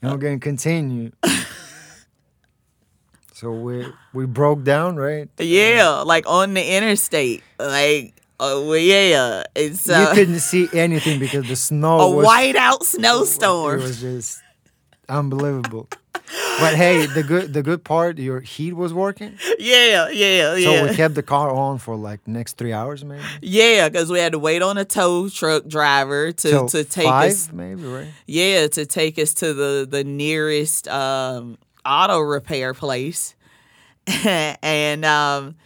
and 0.03 0.11
we're 0.13 0.19
gonna 0.19 0.39
continue. 0.41 1.13
So 3.45 3.53
we 3.53 3.85
we 4.15 4.25
broke 4.25 4.65
down, 4.65 4.97
right? 4.97 5.29
Yeah, 5.39 6.03
like 6.07 6.27
on 6.27 6.55
the 6.55 6.65
interstate. 6.77 7.43
Like, 7.59 8.15
uh, 8.41 8.57
well, 8.65 8.79
yeah. 8.79 9.43
It's 9.55 9.87
uh, 9.87 10.07
you 10.09 10.15
couldn't 10.15 10.41
see 10.41 10.67
anything 10.73 11.19
because 11.19 11.47
the 11.47 11.55
snow 11.57 12.01
a 12.01 12.11
was 12.11 12.27
whiteout 12.27 12.81
It 12.81 12.87
snowstorm. 12.87 13.81
It 13.81 13.83
was 13.83 14.01
just 14.01 14.41
unbelievable. 15.11 15.91
But 16.59 16.75
hey, 16.77 17.05
the 17.05 17.23
good 17.23 17.53
the 17.53 17.63
good 17.63 17.85
part, 17.85 18.17
your 18.17 18.41
heat 18.41 18.73
was 18.73 18.95
working, 18.95 19.37
Yeah, 19.59 20.09
yeah, 20.09 20.55
yeah. 20.55 20.65
so 20.65 20.87
we 20.89 20.95
kept 20.95 21.15
the 21.17 21.23
car 21.23 21.51
on 21.51 21.77
for 21.79 21.97
like 21.97 22.27
next 22.27 22.57
three 22.57 22.73
hours, 22.73 23.05
maybe. 23.05 23.21
yeah, 23.43 23.91
because 23.91 24.11
we 24.11 24.21
had 24.21 24.33
to 24.33 24.39
wait 24.39 24.63
on 24.63 24.79
a 24.79 24.87
tow 24.87 25.29
truck 25.29 25.67
driver 25.67 26.33
to, 26.33 26.67
to 26.69 26.85
take 26.85 27.05
five, 27.05 27.33
us. 27.33 27.53
maybe, 27.53 27.83
right? 27.83 28.07
Yeah, 28.27 28.69
to 28.69 28.87
take 28.87 29.19
us 29.19 29.35
to 29.35 29.53
the 29.53 29.87
the 29.91 30.03
nearest 30.05 30.89
um, 30.89 31.59
auto 31.85 32.19
repair 32.21 32.75
place, 32.75 33.35
and 34.07 35.05
um, 35.05 35.57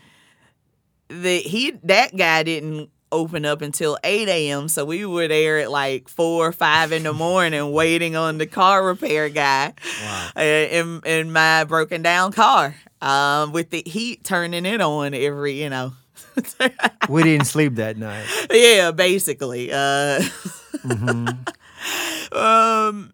the 1.09 1.39
he 1.39 1.73
that 1.85 2.17
guy 2.17 2.43
didn't 2.43 2.91
open 3.11 3.47
up 3.47 3.63
until 3.63 3.97
eight 4.05 4.29
a.m. 4.29 4.69
So 4.69 4.85
we 4.85 5.05
were 5.07 5.29
there 5.29 5.59
at 5.61 5.71
like 5.71 6.09
four 6.09 6.47
or 6.47 6.53
five 6.53 6.93
in 6.93 7.05
the 7.05 7.13
morning 7.15 7.73
waiting 7.73 8.17
on 8.17 8.39
the 8.39 8.47
car 8.47 8.85
repair 8.85 9.29
guy 9.29 9.73
uh, 10.37 10.41
in 10.41 11.01
in 11.05 11.33
my 11.33 11.65
broken 11.65 12.03
down 12.03 12.33
car 12.33 12.75
um, 13.01 13.53
with 13.53 13.71
the 13.71 13.83
heat 13.87 14.25
turning 14.25 14.67
it 14.67 14.81
on 14.81 15.15
every 15.15 15.63
you 15.63 15.71
know. 15.71 15.93
We 17.09 17.23
didn't 17.23 17.47
sleep 17.47 17.77
that 17.77 17.97
night. 17.97 18.27
yeah, 18.53 18.91
basically. 18.93 19.73
Uh, 19.73 20.23
um, 22.33 23.13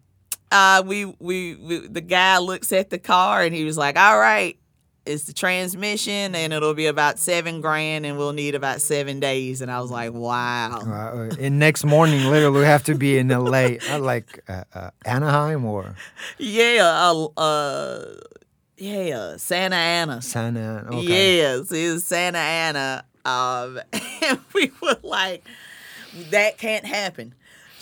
uh, 0.51 0.83
we, 0.85 1.05
we 1.19 1.55
we 1.55 1.87
the 1.87 2.01
guy 2.01 2.37
looks 2.37 2.71
at 2.71 2.89
the 2.89 2.99
car 2.99 3.41
and 3.41 3.53
he 3.53 3.63
was 3.63 3.77
like, 3.77 3.97
"All 3.97 4.17
right, 4.17 4.57
it's 5.05 5.25
the 5.25 5.33
transmission 5.33 6.35
and 6.35 6.53
it'll 6.53 6.73
be 6.73 6.87
about 6.87 7.19
seven 7.19 7.61
grand 7.61 8.05
and 8.05 8.17
we'll 8.17 8.33
need 8.33 8.55
about 8.55 8.81
seven 8.81 9.19
days." 9.19 9.61
And 9.61 9.71
I 9.71 9.81
was 9.81 9.91
like, 9.91 10.13
"Wow." 10.13 10.79
Uh, 10.79 11.35
and 11.39 11.59
next 11.59 11.83
morning, 11.83 12.25
literally, 12.25 12.59
we 12.59 12.65
have 12.65 12.83
to 12.83 12.95
be 12.95 13.17
in 13.17 13.29
LA, 13.29 13.77
uh, 13.89 13.99
like 13.99 14.43
uh, 14.47 14.63
uh, 14.73 14.91
Anaheim 15.05 15.65
or 15.65 15.95
Yeah, 16.37 17.11
uh, 17.11 17.25
uh, 17.37 18.05
yeah, 18.77 19.37
Santa 19.37 19.75
Ana. 19.75 20.21
Santa. 20.21 20.85
Ana. 20.87 20.97
Okay. 20.99 21.37
Yes, 21.37 21.71
it 21.71 21.91
was 21.93 22.03
Santa 22.03 22.37
Ana. 22.39 23.05
Um, 23.23 23.79
and 24.21 24.39
we 24.53 24.71
were 24.81 24.97
like, 25.01 25.43
that 26.29 26.57
can't 26.57 26.85
happen. 26.85 27.33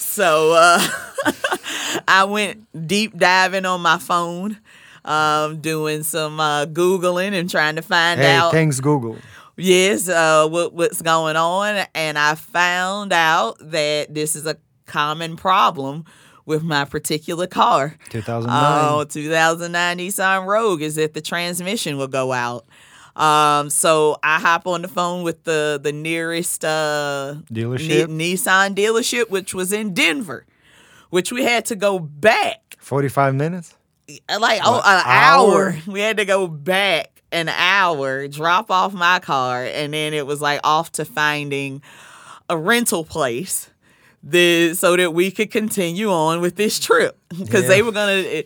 So 0.03 0.51
uh, 0.53 0.79
I 2.07 2.25
went 2.25 2.87
deep 2.87 3.17
diving 3.17 3.65
on 3.65 3.81
my 3.81 3.97
phone, 3.97 4.57
um, 5.05 5.59
doing 5.61 6.03
some 6.03 6.39
uh, 6.39 6.65
Googling 6.65 7.33
and 7.33 7.49
trying 7.49 7.75
to 7.77 7.81
find 7.81 8.19
Hey, 8.19 8.35
out. 8.35 8.51
thanks 8.51 8.79
Google. 8.79 9.17
Yes, 9.55 10.09
uh, 10.09 10.47
what, 10.47 10.73
what's 10.73 11.01
going 11.01 11.35
on. 11.35 11.85
And 11.95 12.17
I 12.17 12.35
found 12.35 13.13
out 13.13 13.57
that 13.61 14.13
this 14.13 14.35
is 14.35 14.45
a 14.45 14.57
common 14.85 15.35
problem 15.35 16.05
with 16.45 16.63
my 16.63 16.85
particular 16.85 17.47
car. 17.47 17.95
2009. 18.09 18.85
Oh, 18.91 19.03
2009 19.05 19.97
Nissan 19.97 20.45
Rogue 20.45 20.81
is 20.81 20.95
that 20.95 21.13
the 21.13 21.21
transmission 21.21 21.97
will 21.97 22.07
go 22.07 22.31
out. 22.33 22.65
Um, 23.15 23.69
so 23.69 24.17
I 24.23 24.39
hop 24.39 24.65
on 24.67 24.81
the 24.81 24.87
phone 24.87 25.23
with 25.23 25.43
the 25.43 25.79
the 25.81 25.91
nearest 25.91 26.65
uh, 26.65 27.35
Dealership? 27.51 28.07
Ni- 28.09 28.33
Nissan 28.35 28.73
dealership, 28.75 29.29
which 29.29 29.53
was 29.53 29.71
in 29.71 29.93
Denver, 29.93 30.45
which 31.11 31.31
we 31.31 31.43
had 31.43 31.65
to 31.65 31.75
go 31.75 31.99
back 31.99 32.75
45 32.79 33.35
minutes. 33.35 33.75
like 34.39 34.61
oh 34.65 34.73
What, 34.77 34.85
an 34.85 35.03
hour. 35.05 35.69
hour? 35.69 35.75
We 35.87 35.99
had 35.99 36.17
to 36.17 36.25
go 36.25 36.47
back 36.47 37.21
an 37.31 37.49
hour, 37.49 38.27
drop 38.27 38.69
off 38.71 38.93
my 38.93 39.19
car, 39.19 39.63
and 39.63 39.93
then 39.93 40.13
it 40.13 40.25
was 40.25 40.41
like 40.41 40.59
off 40.63 40.91
to 40.93 41.05
finding 41.05 41.81
a 42.49 42.57
rental 42.57 43.03
place 43.03 43.69
the 44.25 44.73
so 44.73 44.95
that 44.95 45.13
we 45.13 45.31
could 45.31 45.51
continue 45.51 46.09
on 46.09 46.39
with 46.39 46.55
this 46.55 46.79
trip 46.79 47.17
because 47.29 47.63
Yeah. 47.63 47.67
they 47.67 47.81
were 47.81 47.91
gonna. 47.91 48.43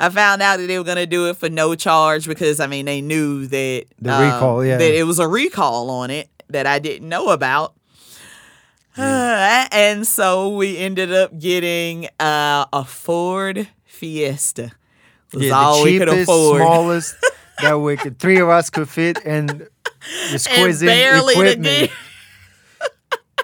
I 0.00 0.08
found 0.10 0.42
out 0.42 0.58
that 0.58 0.66
they 0.66 0.76
were 0.78 0.84
gonna 0.84 1.06
do 1.06 1.28
it 1.28 1.36
for 1.36 1.48
no 1.48 1.74
charge 1.76 2.26
because 2.26 2.58
I 2.60 2.66
mean 2.66 2.86
they 2.86 3.00
knew 3.00 3.46
that 3.46 3.84
The 4.00 4.12
um, 4.12 4.24
recall, 4.34 4.64
yeah. 4.64 4.76
that 4.78 4.92
it 4.92 5.04
was 5.04 5.18
a 5.18 5.28
recall 5.28 5.88
on 5.90 6.10
it 6.10 6.28
that 6.48 6.66
I 6.66 6.78
didn't 6.80 7.08
know 7.08 7.28
about. 7.30 7.74
and 8.96 10.06
so 10.06 10.48
we 10.56 10.76
ended 10.78 11.12
up 11.12 11.38
getting 11.38 12.06
uh, 12.18 12.66
a 12.72 12.84
Ford 12.84 13.68
Fiesta. 13.84 14.72
Was 15.32 15.44
Yeah, 15.44 15.52
all 15.52 15.78
the 15.78 15.84
we 15.84 15.98
could 15.98 16.08
cheapest, 16.08 16.22
afford. 16.28 16.60
smallest 16.60 17.14
that 17.62 17.78
we 17.78 17.96
could, 17.96 18.18
three 18.18 18.40
of 18.40 18.48
us 18.48 18.68
could 18.68 18.88
fit, 18.88 19.18
and 19.24 19.68
exquisite 20.32 20.86
barely 20.86 21.34
the 21.34 21.40
equipment. 21.40 21.90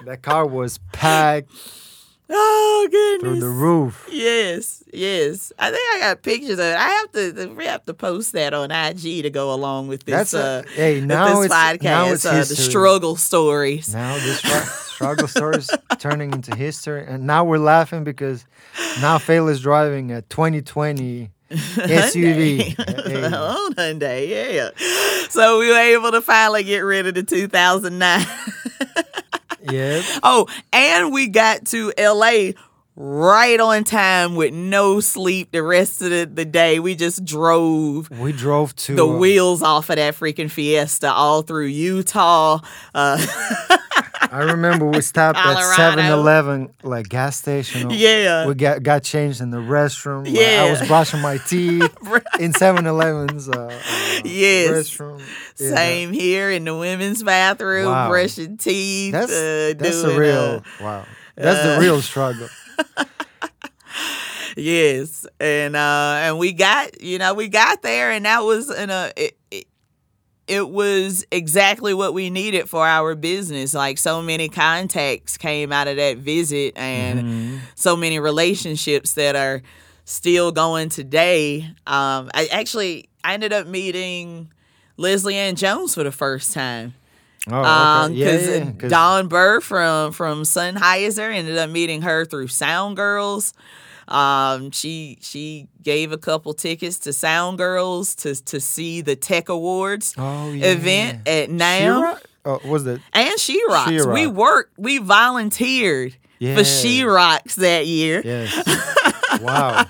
That 0.07 0.21
car 0.21 0.45
was 0.47 0.79
packed 0.91 1.51
Oh 2.29 2.87
goodness! 2.91 3.21
through 3.21 3.39
the 3.39 3.47
roof. 3.55 4.05
Yes, 4.11 4.83
yes. 4.91 5.53
I 5.57 5.69
think 5.71 5.81
I 5.95 5.99
got 6.01 6.23
pictures 6.23 6.59
of 6.59 6.59
it. 6.59 6.75
I 6.75 6.89
have 6.89 7.11
to 7.13 7.53
we 7.55 7.63
have 7.65 7.85
to 7.85 7.93
post 7.93 8.33
that 8.33 8.53
on 8.53 8.69
IG 8.69 9.23
to 9.23 9.29
go 9.29 9.53
along 9.53 9.87
with 9.87 10.03
this. 10.03 10.31
That's 10.31 10.33
a- 10.33 10.67
uh, 10.67 10.71
hey, 10.75 10.99
now 10.99 11.27
this 11.39 11.45
it's- 11.45 11.57
podcast. 11.77 11.83
now 11.83 12.07
it's 12.11 12.25
uh, 12.25 12.33
the 12.39 12.45
struggle 12.45 13.15
stories. 13.15 13.93
Now 13.93 14.15
this 14.15 14.39
struggle 14.91 15.29
stories 15.29 15.69
turning 15.99 16.33
into 16.33 16.53
history, 16.53 17.05
and 17.07 17.25
now 17.25 17.45
we're 17.45 17.59
laughing 17.59 18.03
because 18.03 18.45
now 18.99 19.19
Phil 19.19 19.47
is 19.47 19.61
driving 19.61 20.11
a 20.11 20.21
2020 20.23 21.31
SUV. 21.51 22.75
Hey, 23.07 23.23
on 23.23 23.73
Hyundai, 23.75 24.27
yeah. 24.27 24.71
So 25.29 25.59
we 25.59 25.69
were 25.69 25.77
able 25.77 26.11
to 26.11 26.19
finally 26.21 26.63
get 26.65 26.79
rid 26.79 27.07
of 27.07 27.13
the 27.15 27.23
2009. 27.23 28.25
Yeah, 29.71 30.01
oh, 30.23 30.47
and 30.71 31.11
we 31.11 31.27
got 31.27 31.65
to 31.67 31.93
LA 31.97 32.51
right 32.99 33.59
on 33.59 33.83
time 33.83 34.35
with 34.35 34.51
no 34.53 34.99
sleep 34.99 35.51
the 35.51 35.61
rest 35.61 36.01
of 36.01 36.09
the, 36.09 36.25
the 36.25 36.45
day. 36.45 36.79
We 36.79 36.95
just 36.95 37.23
drove 37.23 38.09
we 38.09 38.31
drove 38.31 38.75
to 38.77 38.95
the 38.95 39.07
uh, 39.07 39.17
wheels 39.17 39.61
off 39.61 39.89
of 39.89 39.97
that 39.97 40.15
freaking 40.15 40.49
Fiesta 40.49 41.11
all 41.11 41.43
through 41.43 41.67
Utah. 41.67 42.59
Uh, 42.95 43.25
I 44.31 44.41
remember 44.41 44.85
we 44.85 45.01
stopped 45.01 45.37
at 45.39 45.57
7-Eleven, 45.57 46.73
like 46.83 47.07
gas 47.09 47.37
station. 47.37 47.89
Yeah. 47.91 48.45
we 48.47 48.55
got 48.55 48.83
got 48.83 49.03
changed 49.03 49.41
in 49.41 49.51
the 49.51 49.57
restroom. 49.57 50.25
Like, 50.27 50.45
I 50.45 50.69
was 50.69 50.85
brushing 50.87 51.21
my 51.21 51.37
teeth 51.47 51.95
in 52.39 52.51
7-Eleven's 52.53 53.49
uh, 53.49 53.53
uh, 53.53 54.21
Yes. 54.25 54.69
restroom. 54.69 55.19
Yeah, 55.59 55.75
Same 55.75 56.11
here 56.13 56.51
in 56.51 56.65
the 56.65 56.75
women's 56.75 57.23
bathroom, 57.23 57.87
Wow. 57.87 58.09
brushing 58.09 58.57
teeth. 58.57 59.13
That's 59.13 59.31
uh, 59.31 59.73
that's 59.77 60.01
doing, 60.01 60.15
the 60.15 60.19
real 60.19 60.33
uh, 60.33 60.83
wow. 60.83 61.05
That's 61.35 61.63
the 61.63 61.79
real 61.79 62.01
struggle. 62.01 62.49
yes, 64.57 65.25
and 65.39 65.75
uh, 65.75 66.15
and 66.19 66.39
we 66.39 66.53
got 66.53 67.01
you 67.01 67.17
know 67.19 67.33
we 67.33 67.47
got 67.47 67.81
there, 67.81 68.11
and 68.11 68.25
that 68.25 68.39
was 68.43 68.69
in 68.69 68.89
a 68.89 69.11
it, 69.15 69.37
it, 69.51 69.65
it 70.47 70.69
was 70.69 71.25
exactly 71.31 71.93
what 71.93 72.13
we 72.13 72.29
needed 72.29 72.69
for 72.69 72.85
our 72.85 73.15
business. 73.15 73.73
Like 73.73 73.97
so 73.97 74.21
many 74.21 74.47
contacts 74.49 75.37
came 75.37 75.71
out 75.71 75.87
of 75.87 75.97
that 75.97 76.17
visit, 76.17 76.77
and 76.77 77.19
Mm-hmm. 77.19 77.57
so 77.75 77.95
many 77.95 78.19
relationships 78.19 79.13
that 79.13 79.35
are 79.35 79.61
still 80.05 80.51
going 80.51 80.89
today. 80.89 81.63
Um, 81.85 82.31
I 82.33 82.47
actually 82.51 83.09
I 83.23 83.33
ended 83.33 83.51
up 83.53 83.67
meeting 83.67 84.51
Leslie 84.95 85.35
Ann 85.35 85.55
Jones 85.55 85.93
for 85.95 86.03
the 86.03 86.11
first 86.13 86.53
time. 86.53 86.93
Oh, 87.49 87.63
Um, 87.63 88.11
okay. 88.11 88.19
yeah, 88.19 88.25
because 88.31 88.47
yeah, 88.47 88.71
'cause- 88.71 88.91
Dawn 88.91 89.27
Birr 89.27 89.61
from 89.61 90.11
from 90.13 90.43
Sennheiser 90.43 91.33
ended 91.33 91.57
up 91.57 91.69
meeting 91.69 92.01
her 92.03 92.25
through 92.25 92.47
Sound 92.47 92.95
Girls. 92.95 93.53
Um, 94.07 94.71
she 94.71 95.17
she 95.21 95.67
gave 95.83 96.11
a 96.11 96.17
couple 96.17 96.53
tickets 96.53 96.99
to 96.99 97.13
Sound 97.13 97.57
Girls 97.57 98.15
to 98.15 98.35
to 98.45 98.59
see 98.59 99.01
the 99.01 99.15
Tech 99.15 99.49
Awards 99.49 100.13
oh, 100.17 100.51
yeah. 100.51 100.67
event 100.67 101.27
at 101.27 101.49
NAMM. 101.49 101.79
She-Rock? 101.79 102.23
Oh, 102.45 102.61
was 102.65 102.85
that? 102.85 103.01
And 103.13 103.39
She 103.39 103.61
Rocks. 103.67 103.91
We 103.91 103.99
She-Rock. 103.99 104.35
worked, 104.35 104.79
we 104.79 104.97
volunteered 104.99 106.15
for 106.39 106.63
She 106.63 107.03
Rocks 107.03 107.55
that 107.55 107.87
year. 107.87 108.21
Yes. 108.23 109.41
wow. 109.41 109.85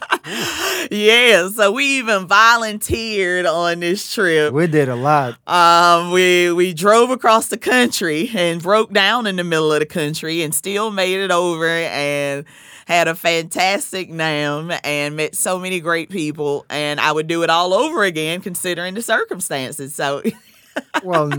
Yeah, 0.89 1.49
so 1.49 1.71
we 1.71 1.99
even 1.99 2.27
volunteered 2.27 3.45
on 3.45 3.81
this 3.81 4.13
trip. 4.13 4.53
We 4.53 4.67
did 4.67 4.89
a 4.89 4.95
lot. 4.95 5.37
Um, 5.47 6.11
we 6.11 6.51
we 6.51 6.73
drove 6.73 7.09
across 7.09 7.47
the 7.47 7.57
country 7.57 8.31
and 8.33 8.61
broke 8.61 8.93
down 8.93 9.27
in 9.27 9.35
the 9.35 9.43
middle 9.43 9.71
of 9.73 9.79
the 9.79 9.85
country 9.85 10.43
and 10.43 10.55
still 10.55 10.91
made 10.91 11.19
it 11.19 11.31
over 11.31 11.67
and 11.67 12.45
had 12.87 13.07
a 13.09 13.15
fantastic 13.15 14.09
NAMM 14.09 14.79
and 14.83 15.15
met 15.17 15.35
so 15.35 15.59
many 15.59 15.81
great 15.81 16.09
people 16.09 16.65
and 16.69 16.99
I 17.01 17.11
would 17.11 17.27
do 17.27 17.43
it 17.43 17.49
all 17.49 17.73
over 17.73 18.03
again 18.05 18.39
considering 18.41 18.93
the 18.93 19.01
circumstances. 19.01 19.93
So 19.93 20.21
Well, 21.03 21.29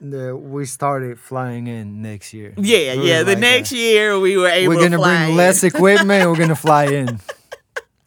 the, 0.00 0.36
we 0.36 0.66
started 0.66 1.18
flying 1.18 1.66
in 1.68 2.02
next 2.02 2.34
year. 2.34 2.52
yeah, 2.58 2.92
yeah. 2.92 3.22
The 3.22 3.32
like 3.32 3.38
next 3.38 3.70
that. 3.70 3.76
year 3.76 4.18
we 4.20 4.36
were 4.36 4.48
able 4.48 4.74
We're 4.74 4.82
gonna 4.88 4.98
bring 5.02 5.30
in. 5.30 5.36
less 5.36 5.64
equipment. 5.64 6.28
We're 6.30 6.36
gonna 6.36 6.54
fly 6.54 6.84
in. 6.86 7.18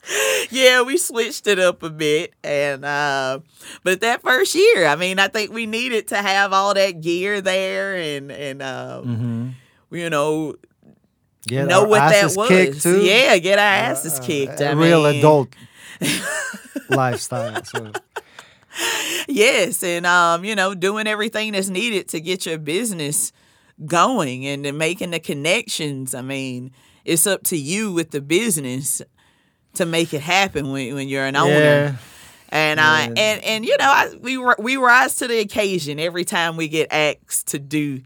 yeah, 0.52 0.82
we 0.82 0.98
switched 0.98 1.48
it 1.48 1.60
up 1.60 1.82
a 1.82 1.90
bit, 1.90 2.34
and 2.44 2.84
uh, 2.84 3.40
but 3.84 4.02
that 4.02 4.22
first 4.22 4.54
year, 4.54 4.86
I 4.86 4.98
mean, 4.98 5.18
I 5.18 5.30
think 5.30 5.54
we 5.54 5.66
needed 5.66 6.10
to 6.10 6.18
have 6.18 6.52
all 6.52 6.74
that 6.74 7.00
gear 7.02 7.40
there, 7.40 7.96
and 7.96 8.30
and 8.30 8.62
uh, 8.62 9.02
Mm-hmm. 9.06 9.96
you 9.96 10.10
know 10.10 10.56
Get 11.48 11.68
know 11.68 11.82
our 11.82 11.88
what 11.88 12.00
that 12.10 12.36
was. 12.36 12.48
kicked 12.48 12.82
too. 12.82 13.02
Yeah, 13.04 13.38
get 13.38 13.60
our 13.60 13.66
asses 13.66 14.20
Uh, 14.20 14.24
kicked. 14.24 14.62
A 14.62 14.70
I 14.70 14.72
real 14.74 15.04
mean, 15.04 15.20
adult 15.20 15.50
lifestyle. 16.90 17.64
So 17.66 17.92
Yes, 19.28 19.84
and 19.84 20.06
um, 20.06 20.44
you 20.44 20.56
know, 20.56 20.74
doing 20.74 21.08
everything 21.08 21.52
that's 21.54 21.70
needed 21.70 22.08
to 22.10 22.20
get 22.20 22.46
your 22.46 22.58
business 22.58 23.32
going 23.86 24.46
and 24.46 24.66
then 24.66 24.78
making 24.78 25.12
the 25.12 25.20
connections. 25.20 26.14
I 26.16 26.22
mean, 26.22 26.72
it's 27.06 27.28
up 27.28 27.44
to 27.46 27.58
you 27.58 27.92
with 27.94 28.12
the 28.12 28.22
business 28.22 29.02
to 29.76 29.86
make 29.86 30.14
it 30.14 30.22
happen 30.22 30.72
when 30.72 30.96
when 30.96 31.08
you're 31.08 31.26
an 31.26 31.36
owner. 31.36 31.52
yeah, 31.54 31.96
And 32.50 32.80
I 32.80 33.06
and 33.16 33.44
and 33.44 33.66
you 33.66 33.76
know 33.78 33.86
I, 33.86 34.14
we 34.20 34.38
we 34.60 34.78
rise 34.78 35.16
to 35.18 35.28
the 35.28 35.40
occasion 35.40 36.00
every 36.00 36.26
time 36.26 36.58
we 36.58 36.68
get 36.68 36.92
asked 36.92 37.48
to 37.50 37.60
do, 37.60 38.02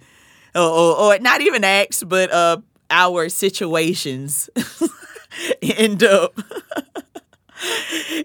or, 0.54 0.62
or, 0.62 0.96
or 1.16 1.20
not 1.20 1.42
even 1.42 1.64
asked, 1.64 2.08
but 2.10 2.32
uh 2.32 2.58
our 2.90 3.30
situations 3.30 4.50
end 5.62 6.04
up 6.04 6.38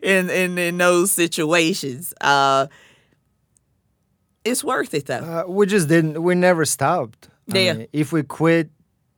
in 0.02 0.30
in 0.30 0.58
in 0.58 0.78
those 0.78 1.12
situations. 1.12 2.12
Uh, 2.20 2.66
it's 4.44 4.64
worth 4.64 4.94
it 4.94 5.06
though. 5.06 5.14
uh, 5.18 5.44
we 5.50 5.66
just 5.66 5.88
didn't. 5.88 6.22
We 6.22 6.34
never 6.34 6.64
stopped. 6.64 7.28
I 7.52 7.58
Yeah. 7.58 7.72
mean, 7.74 7.86
if 7.92 8.12
we 8.12 8.22
quit 8.22 8.70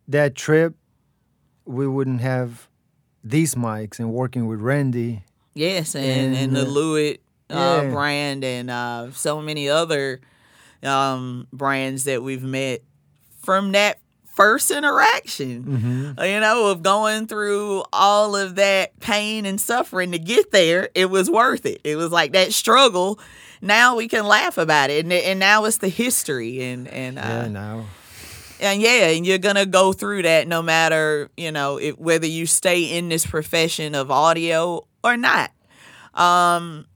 that 0.09 0.35
trip, 0.35 0.75
we 1.65 1.87
wouldn't 1.87 2.21
have 2.21 2.69
these 3.23 3.55
mics 3.55 3.99
and 3.99 4.13
working 4.13 4.47
with 4.47 4.61
Randy. 4.61 5.25
Yes, 5.55 5.95
and 5.95 6.35
and 6.37 6.55
the 6.57 6.61
And, 6.61 6.69
uh, 6.69 6.71
Lewitt 6.73 7.19
uh, 7.51 7.81
yeah. 7.85 7.91
brand 7.91 8.45
and 8.45 8.71
uh, 8.71 9.13
so 9.13 9.41
many 9.41 9.69
other 9.69 10.21
um, 10.83 11.47
brands 11.53 12.05
that 12.05 12.23
we've 12.23 12.43
met 12.43 12.83
from 13.43 13.73
that 13.73 13.99
first 14.35 14.71
interaction. 14.71 15.65
Mm-hmm. 15.65 16.23
You 16.25 16.41
know, 16.41 16.67
of 16.71 16.83
going 16.83 17.27
through 17.27 17.85
all 17.93 18.37
of 18.37 18.57
that 18.57 18.99
pain 19.01 19.47
and 19.47 19.61
suffering 19.61 20.13
to 20.13 20.19
get 20.19 20.51
there, 20.51 20.89
it 20.95 21.07
was 21.11 21.31
worth 21.31 21.65
it. 21.67 21.81
It 21.85 21.97
was 21.97 22.11
like 22.13 22.33
that 22.33 22.53
struggle. 22.53 23.19
Now 23.63 23.97
we 23.97 24.09
can 24.09 24.27
laugh 24.27 24.59
about 24.59 24.91
it, 24.91 25.05
and 25.05 25.13
and 25.13 25.39
now 25.41 25.65
it's 25.65 25.79
the 25.79 25.89
history, 25.89 26.63
and 26.63 26.87
and 26.89 27.19
uh, 27.19 27.23
Yeah, 27.23 27.49
now. 27.49 27.87
and 28.61 28.83
yeah, 28.83 29.09
and 29.09 29.25
you're 29.27 29.39
gonna 29.39 29.65
go 29.67 29.93
through 29.93 30.23
that 30.23 30.47
no 30.49 30.61
matter 30.61 31.31
you 31.37 31.51
know 31.51 31.79
if, 31.79 31.99
whether 31.99 32.27
you 32.27 32.47
stay 32.47 32.83
in 32.99 33.09
this 33.09 33.25
profession 33.25 33.95
of 33.95 34.11
audio 34.11 34.87
or 35.03 35.17
not. 35.17 35.51
Um, 36.13 36.87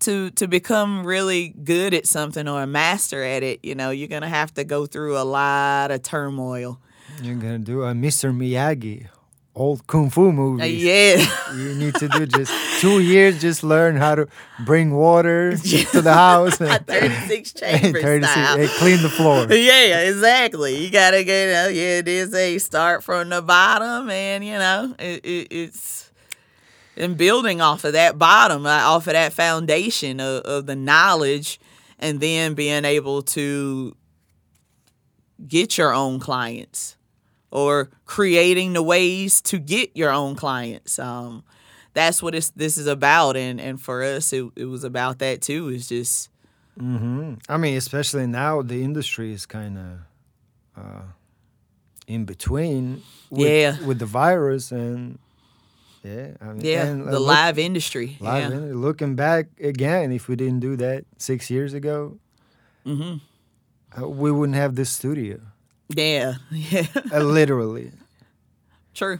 to 0.00 0.30
to 0.32 0.46
become 0.48 1.06
really 1.06 1.48
good 1.64 1.94
at 1.94 2.06
something 2.06 2.46
or 2.48 2.62
a 2.62 2.66
master 2.66 3.22
at 3.22 3.42
it, 3.42 3.60
you 3.62 3.74
know, 3.74 3.90
you're 3.90 4.08
gonna 4.08 4.28
have 4.28 4.52
to 4.54 4.64
go 4.64 4.86
through 4.86 5.16
a 5.18 5.24
lot 5.24 5.90
of 5.90 6.02
turmoil. 6.02 6.78
You're 7.22 7.36
gonna 7.36 7.58
do 7.58 7.82
a 7.82 7.92
Mr. 7.94 8.34
Miyagi, 8.34 9.06
old 9.54 9.86
kung 9.86 10.10
fu 10.10 10.28
Uh, 10.28 10.32
movies. 10.32 10.82
yeah, 10.84 11.26
You 11.54 11.74
need 11.74 11.94
to 11.96 12.08
do 12.08 12.26
just 12.26 12.52
two 12.80 13.00
years, 13.00 13.40
just 13.40 13.62
learn 13.64 13.96
how 13.96 14.14
to 14.16 14.28
bring 14.66 14.92
water 14.92 15.56
to 15.92 16.02
the 16.02 16.12
house 16.12 16.60
and, 16.60 16.86
36 16.86 17.52
and 17.62 17.80
chamber 17.82 18.02
36 18.02 18.30
style. 18.32 18.60
and 18.60 18.68
clean 18.70 19.02
the 19.02 19.08
floor. 19.08 19.46
Yeah, 19.50 20.00
exactly. 20.10 20.76
You 20.84 20.90
gotta 20.90 21.24
get 21.24 21.66
uh, 21.66 21.68
yeah. 21.70 21.98
It 22.00 22.08
is 22.08 22.34
a 22.34 22.58
start 22.58 23.02
from 23.02 23.30
the 23.30 23.40
bottom, 23.40 24.10
and 24.10 24.44
you 24.44 24.58
know 24.58 24.94
it, 24.98 25.24
it, 25.24 25.46
it's 25.50 26.05
and 26.96 27.16
building 27.16 27.60
off 27.60 27.84
of 27.84 27.92
that 27.92 28.18
bottom, 28.18 28.66
uh, 28.66 28.70
off 28.70 29.06
of 29.06 29.12
that 29.12 29.32
foundation 29.32 30.20
of, 30.20 30.42
of 30.42 30.66
the 30.66 30.76
knowledge, 30.76 31.60
and 31.98 32.20
then 32.20 32.54
being 32.54 32.84
able 32.84 33.22
to 33.22 33.94
get 35.46 35.76
your 35.76 35.92
own 35.92 36.18
clients 36.18 36.96
or 37.50 37.90
creating 38.04 38.72
the 38.72 38.82
ways 38.82 39.40
to 39.42 39.58
get 39.58 39.90
your 39.94 40.10
own 40.10 40.34
clients. 40.34 40.98
Um, 40.98 41.44
that's 41.92 42.22
what 42.22 42.34
it's, 42.34 42.50
this 42.50 42.76
is 42.76 42.86
about, 42.86 43.36
and 43.36 43.60
and 43.60 43.80
for 43.80 44.02
us, 44.02 44.32
it, 44.32 44.44
it 44.56 44.66
was 44.66 44.84
about 44.84 45.18
that 45.20 45.40
too. 45.40 45.68
It's 45.68 45.88
just 45.88 46.30
hmm 46.78 47.34
I 47.48 47.56
mean, 47.56 47.76
especially 47.76 48.26
now, 48.26 48.60
the 48.62 48.82
industry 48.82 49.32
is 49.32 49.46
kind 49.46 49.78
of 49.78 50.82
uh, 50.82 51.02
in 52.06 52.24
between. 52.26 53.02
With, 53.30 53.48
Yeah. 53.48 53.86
With 53.86 53.98
the 53.98 54.06
virus 54.06 54.70
and 54.72 55.18
yeah, 56.06 56.26
I 56.40 56.44
mean, 56.52 56.64
yeah, 56.64 56.82
uh, 56.84 57.10
the 57.10 57.18
look- 57.20 57.28
live 57.36 57.58
industry. 57.58 58.16
live 58.20 58.50
yeah. 58.50 58.56
in- 58.58 58.80
looking 58.80 59.14
back 59.16 59.46
again, 59.60 60.12
if 60.12 60.28
we 60.28 60.36
didn't 60.36 60.60
do 60.60 60.76
that 60.76 61.04
six 61.18 61.50
years 61.50 61.74
ago, 61.74 62.18
hmm 62.84 63.14
uh, 63.98 64.08
we 64.08 64.30
wouldn't 64.30 64.56
have 64.56 64.74
this 64.74 64.90
studio. 64.90 65.38
Yeah, 65.88 66.34
yeah, 66.50 66.86
uh, 67.12 67.20
literally, 67.20 67.92
true. 68.94 69.18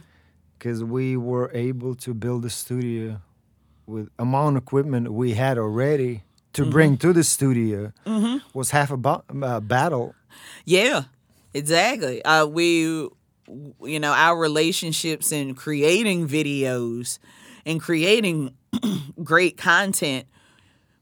because 0.57 0.83
we 0.83 1.17
were 1.17 1.49
able 1.53 1.95
to 1.95 2.13
build 2.13 2.45
a 2.45 2.49
studio 2.49 3.21
with 3.85 4.09
amount 4.19 4.57
of 4.57 4.63
equipment 4.63 5.11
we 5.13 5.33
had 5.33 5.57
already 5.57 6.23
to 6.53 6.61
Mm-hmm. 6.63 6.71
bring 6.71 6.97
to 6.97 7.13
the 7.13 7.23
studio 7.23 7.91
was 8.53 8.71
half 8.71 8.89
a 8.91 8.97
ba- 8.97 9.23
uh, 9.43 9.59
battle. 9.61 10.15
Yeah, 10.65 11.03
exactly. 11.53 12.23
Uh, 12.25 12.45
we, 12.47 13.07
you 13.81 13.99
know, 13.99 14.11
our 14.11 14.37
relationships 14.37 15.31
in 15.31 15.55
creating 15.55 16.27
videos 16.27 17.19
and 17.65 17.81
creating 17.81 18.55
great 19.23 19.57
content 19.57 20.25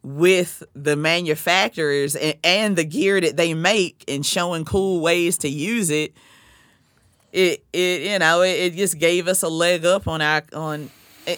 with 0.04 0.62
the 0.76 0.96
manufacturers 0.96 2.16
and, 2.16 2.36
and 2.44 2.76
the 2.76 2.84
gear 2.84 3.20
that 3.20 3.38
they 3.38 3.54
make 3.54 4.04
and 4.08 4.26
showing 4.26 4.64
cool 4.64 5.02
ways 5.02 5.38
to 5.40 5.50
use 5.50 5.90
it. 5.90 6.14
It, 7.34 7.66
it 7.74 8.12
you 8.12 8.20
know, 8.20 8.42
it, 8.42 8.52
it 8.52 8.74
just 8.76 9.00
gave 9.00 9.28
us 9.28 9.42
a 9.42 9.50
leg 9.50 9.84
up 9.86 10.08
on 10.08 10.22
our 10.22 10.44
on, 10.54 10.92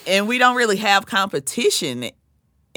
and 0.06 0.28
we 0.28 0.38
don't 0.38 0.56
really 0.56 0.78
have 0.78 1.06
competition 1.06 2.12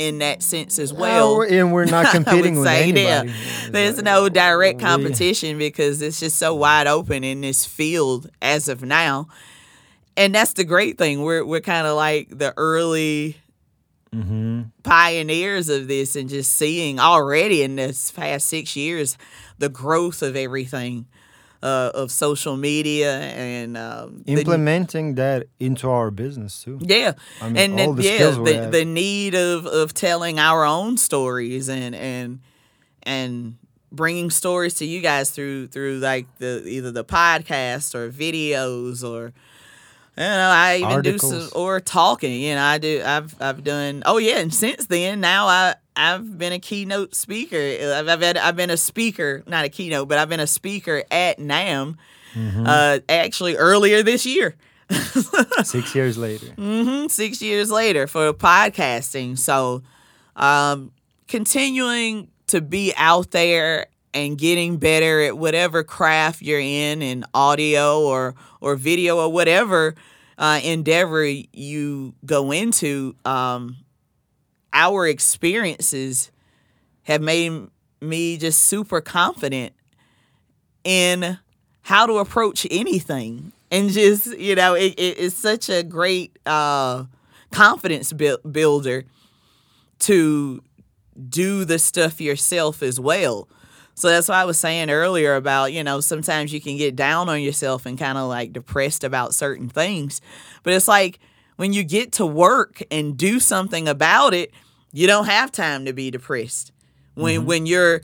in 0.01 0.19
that 0.19 0.43
sense 0.43 0.79
as 0.79 0.93
well. 0.93 1.43
And 1.43 1.73
we're 1.73 1.85
not 1.85 2.07
competing 2.15 2.59
with 2.59 2.69
anybody. 2.69 3.33
There's 3.71 4.03
no 4.03 4.29
direct 4.29 4.79
we- 4.79 4.85
competition 4.85 5.59
because 5.59 6.01
it's 6.03 6.19
just 6.21 6.37
so 6.37 6.55
wide 6.55 6.87
open 6.87 7.23
in 7.25 7.41
this 7.43 7.65
field 7.67 8.31
as 8.41 8.69
of 8.69 8.83
now. 8.83 9.29
And 10.17 10.35
that's 10.35 10.55
the 10.55 10.65
great 10.65 10.99
thing. 10.99 11.23
We're 11.23 11.45
we're 11.45 11.61
kind 11.61 11.87
of 11.87 11.97
like 11.97 12.29
the 12.31 12.53
early 12.57 13.37
Mm-hmm. 14.13 14.63
pioneers 14.83 15.69
of 15.69 15.87
this 15.87 16.17
and 16.17 16.29
just 16.29 16.57
seeing 16.57 16.99
already 16.99 17.63
in 17.63 17.77
this 17.77 18.11
past 18.11 18.49
six 18.49 18.75
years 18.75 19.17
the 19.59 19.69
growth 19.69 20.21
of 20.21 20.35
everything 20.35 21.07
uh, 21.63 21.91
of 21.95 22.11
social 22.11 22.57
media 22.57 23.21
and 23.21 23.77
um, 23.77 24.23
the- 24.25 24.33
Implementing 24.33 25.17
that 25.17 25.47
into 25.59 25.89
our 25.91 26.11
business 26.11 26.63
too. 26.63 26.79
yeah, 26.81 27.13
I 27.41 27.47
mean, 27.49 27.57
and 27.57 27.73
all 27.73 27.95
then, 27.95 27.97
the 27.97 28.03
yeah, 28.05 28.31
the, 28.31 28.69
the 28.71 28.85
need 28.85 29.35
of 29.35 29.67
of 29.67 29.93
telling 29.93 30.39
our 30.39 30.65
own 30.65 30.97
stories 30.97 31.69
and 31.69 31.95
and 31.95 32.41
and 33.03 33.57
bringing 33.93 34.31
stories 34.31 34.75
to 34.75 34.87
you 34.87 35.01
guys 35.01 35.31
through 35.31 35.67
through 35.67 35.99
like 35.99 36.27
the 36.39 36.63
either 36.67 36.91
the 36.93 37.05
podcast 37.05 37.95
or 37.95 38.11
videos 38.11 39.03
or 39.03 39.33
you 40.17 40.23
know 40.25 40.51
I 40.55 40.77
even 40.77 41.03
do 41.03 41.19
some 41.19 41.49
or 41.55 41.81
talking. 41.81 42.41
You 42.41 42.55
know 42.55 42.63
I 42.63 42.79
do 42.79 43.03
I've 43.05 43.35
I've 43.41 43.65
done 43.65 44.03
oh 44.07 44.19
yeah 44.19 44.39
and 44.39 44.53
since 44.55 44.87
then 44.87 45.21
now 45.21 45.47
I. 45.47 45.75
I've 45.97 46.39
been 46.39 46.53
a 46.55 46.59
keynote 46.59 47.15
speaker. 47.15 47.59
I've, 47.59 48.09
I've, 48.09 48.23
had, 48.23 48.39
I've 48.39 48.57
been 48.57 48.71
a 48.71 48.77
speaker, 48.79 49.43
not 49.47 49.67
a 49.67 49.69
keynote, 49.69 50.09
but 50.09 50.17
I've 50.17 50.31
been 50.31 50.41
a 50.41 50.47
speaker 50.47 51.03
at 51.11 51.39
NAMM 51.39 51.97
Mm-hmm. 52.35 52.65
uh, 52.65 53.01
actually 53.09 53.57
earlier 53.57 54.03
this 54.03 54.25
year. 54.25 54.55
Six 55.65 55.95
years 55.95 56.17
later. 56.17 56.47
hmm 56.53 57.07
six 57.09 57.43
years 57.43 57.71
later 57.71 58.07
for 58.07 58.33
podcasting. 58.33 59.37
So, 59.39 59.83
um, 60.37 60.93
continuing 61.29 62.29
to 62.47 62.61
be 62.61 62.95
out 62.97 63.33
there 63.33 63.87
and 64.13 64.37
getting 64.37 64.77
better 64.77 65.21
at 65.23 65.39
whatever 65.39 65.83
craft 65.83 66.43
you're 66.43 66.61
in, 66.61 67.03
in 67.03 67.25
audio 67.33 68.01
or 68.01 68.35
or 68.61 68.77
video 68.77 69.19
or 69.19 69.33
whatever 69.33 69.95
uh, 70.39 70.61
endeavor 70.63 71.25
you 71.25 72.15
go 72.25 72.51
into. 72.51 73.15
Um, 73.25 73.77
our 74.73 75.07
experiences 75.07 76.31
have 77.03 77.21
made 77.21 77.69
me 78.01 78.37
just 78.37 78.63
super 78.63 79.01
confident 79.01 79.73
in 80.85 81.39
how 81.83 82.07
to 82.07 82.15
approach 82.15 82.67
anything 82.71 83.53
and 83.71 83.91
just 83.91 84.37
you 84.39 84.55
know 84.55 84.75
it, 84.75 84.95
it, 84.97 85.19
it's 85.19 85.37
such 85.37 85.69
a 85.69 85.83
great 85.83 86.39
uh, 86.47 87.05
confidence 87.51 88.13
buil- 88.13 88.39
builder 88.51 89.05
to 89.99 90.63
do 91.29 91.65
the 91.65 91.79
stuff 91.79 92.21
yourself 92.21 92.83
as 92.83 92.99
well 92.99 93.49
so 94.01 94.09
that's 94.09 94.29
why 94.29 94.41
i 94.41 94.45
was 94.45 94.59
saying 94.59 94.91
earlier 94.91 95.37
about 95.37 95.73
you 95.73 95.85
know 95.85 96.01
sometimes 96.01 96.53
you 96.53 96.61
can 96.61 96.77
get 96.77 96.97
down 96.97 97.29
on 97.29 97.41
yourself 97.41 97.87
and 97.87 97.99
kind 97.99 98.17
of 98.17 98.29
like 98.29 98.53
depressed 98.53 99.05
about 99.05 99.35
certain 99.35 99.69
things. 99.69 100.21
But 100.63 100.73
it's 100.73 100.89
like 100.89 101.19
when 101.57 101.73
you 101.73 101.85
get 101.85 102.13
to 102.13 102.27
work 102.27 102.83
and 102.91 103.17
do 103.17 103.41
something 103.41 103.89
about 103.89 104.35
it 104.35 104.53
you 104.93 105.07
don't 105.07 105.27
have 105.27 105.53
time 105.53 105.85
to 105.85 105.93
be 105.93 106.11
depressed. 106.11 106.73
When 107.15 107.41
mm-hmm. 107.41 107.47
when 107.47 107.67
you're 107.67 108.01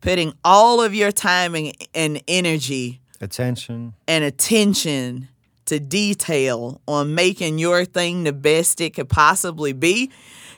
putting 0.00 0.34
all 0.44 0.82
of 0.82 0.94
your 0.94 1.12
time 1.12 1.54
and, 1.54 1.74
and 1.94 2.22
energy 2.28 3.00
Attention. 3.20 3.94
and 4.06 4.22
attention 4.22 5.28
to 5.66 5.80
detail 5.80 6.82
on 6.86 7.14
making 7.14 7.58
your 7.58 7.86
thing 7.86 8.24
the 8.24 8.32
best 8.32 8.80
it 8.82 8.90
could 8.90 9.08
possibly 9.08 9.72
be, 9.72 10.10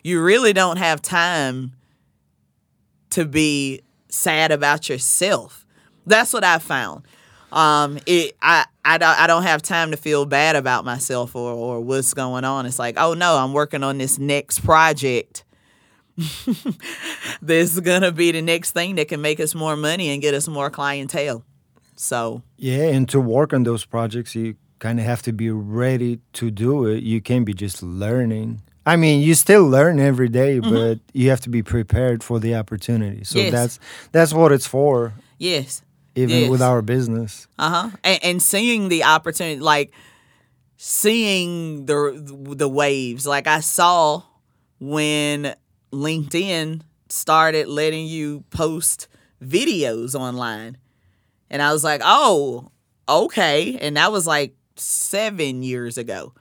you 0.03 0.20
really 0.20 0.53
don't 0.53 0.79
have 0.79 1.01
time 1.01 1.72
to 3.11 3.25
be 3.25 3.83
sad 4.16 4.52
about 4.52 4.88
yourself. 4.88 5.66
That's 6.07 6.33
what 6.33 6.44
I 6.44 6.59
found. 6.59 7.05
Um, 7.52 7.98
it 8.07 8.37
I, 8.42 8.66
I 8.85 8.98
don't 8.98 9.18
I 9.18 9.26
don't 9.26 9.44
have 9.44 9.62
time 9.62 9.92
to 9.92 9.96
feel 9.96 10.26
bad 10.26 10.57
about 10.57 10.85
myself 10.85 11.35
or, 11.37 11.52
or 11.52 11.81
what's 11.81 12.12
going 12.12 12.44
on. 12.44 12.66
It's 12.66 12.79
like, 12.79 12.96
oh 12.98 13.14
no, 13.14 13.37
I'm 13.37 13.52
working 13.52 13.83
on 13.83 13.98
this 13.98 14.18
next 14.18 14.61
project. 14.61 15.44
this 17.42 17.74
is 17.74 17.81
gonna 17.81 18.12
be 18.12 18.33
the 18.33 18.42
next 18.42 18.72
thing 18.72 18.96
that 18.96 19.09
can 19.09 19.20
make 19.20 19.38
us 19.38 19.55
more 19.55 19.76
money 19.76 20.09
and 20.11 20.20
get 20.20 20.35
us 20.35 20.48
more 20.48 20.70
clientele. 20.70 21.44
So 21.94 22.42
Yeah, 22.57 22.88
and 22.88 23.09
to 23.11 23.20
work 23.20 23.52
on 23.52 23.62
those 23.62 23.85
projects, 23.85 24.35
you 24.35 24.57
kind 24.79 24.98
of 24.98 25.07
have 25.07 25.22
to 25.22 25.33
be 25.33 25.50
ready 25.50 26.20
to 26.35 26.50
do 26.50 26.87
it. 26.87 27.02
You 27.02 27.20
can't 27.20 27.46
be 27.46 27.55
just 27.55 27.83
learning. 27.83 28.62
I 28.87 28.96
mean, 28.96 29.20
you 29.20 29.35
still 29.35 29.66
learn 29.66 29.99
every 29.99 30.29
day, 30.29 30.61
but 30.61 31.01
you 31.12 31.31
have 31.31 31.40
to 31.40 31.51
be 31.51 31.62
prepared 31.62 32.22
for 32.22 32.38
the 32.38 32.55
opportunity. 32.55 33.25
So 33.25 33.38
Mm-hmm. 33.38 33.44
Yes. 33.46 33.53
that's 33.53 33.79
that's 34.12 34.33
what 34.33 34.53
it's 34.53 34.66
for, 34.66 35.12
yes, 35.38 35.83
even 36.14 36.51
with 36.51 36.62
our 36.62 36.83
business. 36.83 37.49
Uh 37.59 37.70
huh. 37.70 37.96
And, 38.05 38.25
and 38.25 38.42
seeing 38.42 38.88
the 38.88 39.05
opportunity, 39.05 39.61
like 39.61 39.92
seeing 40.77 41.87
the 41.87 42.12
the 42.57 42.68
waves, 42.68 43.27
like 43.27 43.46
I 43.46 43.61
saw 43.61 44.22
when 44.79 45.55
LinkedIn 45.92 46.83
started 47.09 47.68
letting 47.68 48.07
you 48.07 48.44
post 48.51 49.09
videos 49.42 50.14
online, 50.14 50.77
and 51.51 51.62
I 51.62 51.72
was 51.72 51.83
like, 51.85 52.03
oh, 52.05 52.70
okay, 53.09 53.79
and 53.81 53.96
that 53.96 54.12
was 54.12 54.27
like 54.27 54.55
seven 54.77 55.62
years 55.62 55.99
ago. 55.99 56.33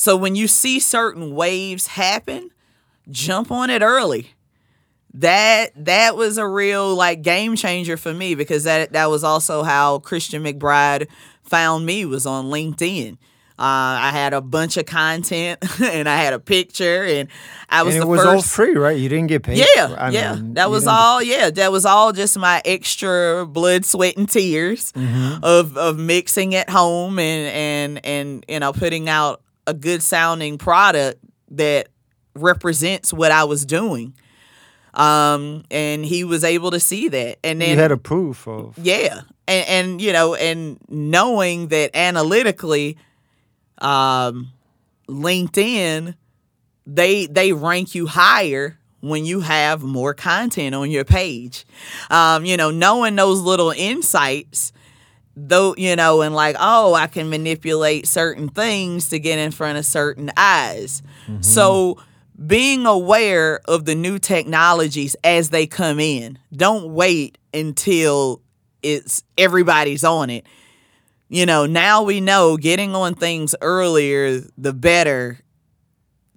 So 0.00 0.16
when 0.16 0.34
you 0.34 0.48
see 0.48 0.80
certain 0.80 1.34
waves 1.34 1.88
happen, 1.88 2.48
jump 3.10 3.50
on 3.52 3.68
it 3.68 3.82
early 3.82 4.30
that 5.12 5.72
that 5.76 6.16
was 6.16 6.38
a 6.38 6.46
real 6.48 6.94
like 6.94 7.20
game 7.20 7.54
changer 7.54 7.98
for 7.98 8.14
me 8.14 8.34
because 8.34 8.64
that 8.64 8.94
that 8.94 9.10
was 9.10 9.22
also 9.22 9.62
how 9.62 9.98
Christian 9.98 10.42
McBride 10.42 11.06
found 11.42 11.84
me 11.84 12.06
was 12.06 12.24
on 12.24 12.46
LinkedIn. 12.46 13.18
Uh, 13.58 14.08
I 14.08 14.10
had 14.10 14.32
a 14.32 14.40
bunch 14.40 14.78
of 14.78 14.86
content 14.86 15.58
and 15.82 16.08
I 16.08 16.16
had 16.16 16.32
a 16.32 16.38
picture 16.38 17.04
and 17.04 17.28
I 17.68 17.82
was 17.82 17.94
and 17.94 18.04
it 18.04 18.06
was 18.06 18.22
first. 18.22 18.28
all 18.34 18.40
free, 18.40 18.74
right? 18.76 18.96
You 18.96 19.10
didn't 19.10 19.26
get 19.26 19.42
paid. 19.42 19.58
Yeah, 19.58 19.94
I 19.98 20.08
yeah. 20.12 20.34
mean, 20.36 20.54
that 20.54 20.70
was 20.70 20.86
all. 20.86 21.22
Yeah, 21.22 21.50
that 21.50 21.70
was 21.70 21.84
all 21.84 22.12
just 22.14 22.38
my 22.38 22.62
extra 22.64 23.44
blood, 23.46 23.84
sweat, 23.84 24.16
and 24.16 24.26
tears 24.30 24.92
Mm-hmm. 24.92 25.44
of 25.44 25.76
of 25.76 25.98
mixing 25.98 26.54
at 26.54 26.70
home 26.70 27.18
and 27.18 27.98
and 27.98 28.06
and 28.06 28.44
you 28.48 28.60
know 28.60 28.72
putting 28.72 29.10
out 29.10 29.42
a 29.66 29.74
good 29.74 30.02
sounding 30.02 30.58
product 30.58 31.18
that 31.50 31.88
represents 32.34 33.12
what 33.12 33.32
I 33.32 33.44
was 33.44 33.64
doing. 33.66 34.14
Um, 34.94 35.64
and 35.70 36.04
he 36.04 36.24
was 36.24 36.42
able 36.42 36.72
to 36.72 36.80
see 36.80 37.08
that, 37.08 37.38
and 37.44 37.60
then 37.60 37.70
You 37.70 37.76
had 37.76 37.92
a 37.92 37.96
proof 37.96 38.48
of. 38.48 38.76
yeah, 38.76 39.20
and 39.46 39.68
and 39.68 40.02
you 40.02 40.12
know, 40.12 40.34
and 40.34 40.78
knowing 40.88 41.68
that 41.68 41.94
analytically, 41.94 42.96
um, 43.78 44.48
LinkedIn, 45.08 46.16
they 46.86 47.26
they 47.26 47.52
rank 47.52 47.94
you 47.94 48.06
higher 48.08 48.78
when 49.00 49.24
you 49.24 49.40
have 49.40 49.82
more 49.82 50.12
content 50.12 50.74
on 50.74 50.90
your 50.90 51.04
page. 51.04 51.64
Um, 52.10 52.44
you 52.44 52.56
know, 52.56 52.70
knowing 52.72 53.14
those 53.14 53.40
little 53.40 53.70
insights 53.70 54.72
though 55.36 55.74
you 55.76 55.94
know 55.96 56.22
and 56.22 56.34
like 56.34 56.56
oh 56.58 56.94
i 56.94 57.06
can 57.06 57.30
manipulate 57.30 58.06
certain 58.06 58.48
things 58.48 59.08
to 59.08 59.18
get 59.18 59.38
in 59.38 59.50
front 59.50 59.78
of 59.78 59.84
certain 59.84 60.30
eyes. 60.36 61.02
Mm-hmm. 61.26 61.42
So 61.42 61.98
being 62.46 62.86
aware 62.86 63.60
of 63.66 63.84
the 63.84 63.94
new 63.94 64.18
technologies 64.18 65.14
as 65.22 65.50
they 65.50 65.66
come 65.66 66.00
in 66.00 66.38
don't 66.54 66.92
wait 66.92 67.38
until 67.52 68.40
it's 68.82 69.22
everybody's 69.36 70.04
on 70.04 70.30
it. 70.30 70.46
You 71.28 71.46
know 71.46 71.66
now 71.66 72.02
we 72.02 72.20
know 72.20 72.56
getting 72.56 72.94
on 72.94 73.14
things 73.14 73.54
earlier 73.60 74.40
the 74.58 74.72
better 74.72 75.38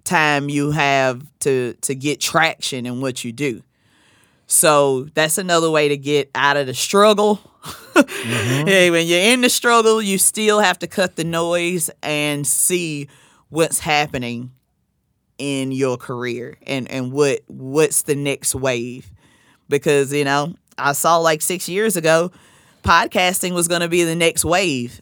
time 0.04 0.48
you 0.48 0.70
have 0.70 1.22
to 1.40 1.74
to 1.80 1.94
get 1.94 2.20
traction 2.20 2.86
in 2.86 3.00
what 3.00 3.24
you 3.24 3.32
do 3.32 3.62
so 4.46 5.04
that's 5.14 5.38
another 5.38 5.70
way 5.70 5.88
to 5.88 5.96
get 5.96 6.30
out 6.34 6.56
of 6.56 6.66
the 6.66 6.74
struggle. 6.74 7.36
Mm-hmm. 7.36 8.66
Hey, 8.66 8.90
when 8.90 9.06
you're 9.06 9.20
in 9.20 9.40
the 9.42 9.48
struggle, 9.48 10.02
you 10.02 10.18
still 10.18 10.58
have 10.58 10.78
to 10.80 10.86
cut 10.86 11.16
the 11.16 11.24
noise 11.24 11.90
and 12.02 12.46
see 12.46 13.08
what's 13.50 13.78
happening 13.78 14.50
in 15.38 15.70
your 15.72 15.96
career 15.96 16.56
and, 16.66 16.90
and 16.90 17.12
what 17.12 17.40
what's 17.46 18.02
the 18.02 18.14
next 18.16 18.54
wave. 18.54 19.10
Because, 19.68 20.12
you 20.12 20.24
know, 20.24 20.54
I 20.76 20.92
saw 20.92 21.18
like 21.18 21.40
six 21.40 21.68
years 21.68 21.96
ago, 21.96 22.32
podcasting 22.82 23.52
was 23.52 23.68
gonna 23.68 23.88
be 23.88 24.02
the 24.02 24.16
next 24.16 24.44
wave. 24.44 25.00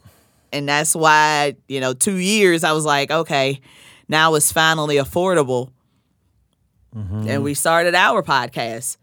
And 0.52 0.68
that's 0.68 0.94
why, 0.94 1.56
you 1.66 1.80
know, 1.80 1.94
two 1.94 2.16
years 2.16 2.62
I 2.62 2.72
was 2.72 2.84
like, 2.84 3.10
okay, 3.10 3.60
now 4.08 4.34
it's 4.34 4.52
finally 4.52 4.96
affordable. 4.96 5.70
Mm-hmm. 6.94 7.26
And 7.26 7.42
we 7.42 7.54
started 7.54 7.94
our 7.94 8.22
podcast. 8.22 8.98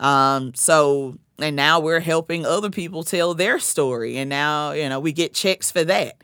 Um, 0.00 0.54
so 0.54 1.18
and 1.38 1.56
now 1.56 1.80
we're 1.80 2.00
helping 2.00 2.44
other 2.44 2.70
people 2.70 3.02
tell 3.04 3.34
their 3.34 3.58
story, 3.58 4.16
and 4.16 4.28
now 4.28 4.72
you 4.72 4.88
know 4.88 4.98
we 5.00 5.12
get 5.12 5.34
checks 5.34 5.70
for 5.70 5.84
that. 5.84 6.16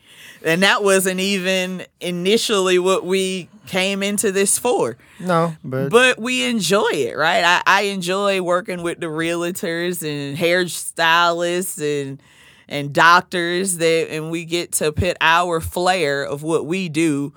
And 0.45 0.62
that 0.62 0.83
wasn't 0.83 1.21
even 1.21 1.85
initially 2.01 2.79
what 2.79 3.05
we 3.05 3.49
came 3.67 4.03
into 4.03 4.33
this 4.33 4.59
for, 4.59 4.97
No, 5.19 5.57
but, 5.65 5.91
but 5.91 6.19
we 6.19 6.45
enjoy 6.45 6.89
it, 6.93 7.17
right? 7.17 7.45
I, 7.45 7.62
I 7.67 7.83
enjoy 7.83 8.41
working 8.41 8.83
with 8.83 9.01
the 9.01 9.07
realtors 9.07 10.03
and 10.03 10.37
hairstylists 10.37 11.81
and 11.81 12.23
and 12.69 12.93
doctors 12.93 13.77
that, 13.79 14.09
and 14.11 14.31
we 14.31 14.45
get 14.45 14.73
to 14.73 14.93
put 14.93 15.17
our 15.21 15.61
flair 15.61 16.25
of 16.25 16.43
what 16.43 16.67
we 16.67 16.89
do 16.89 17.33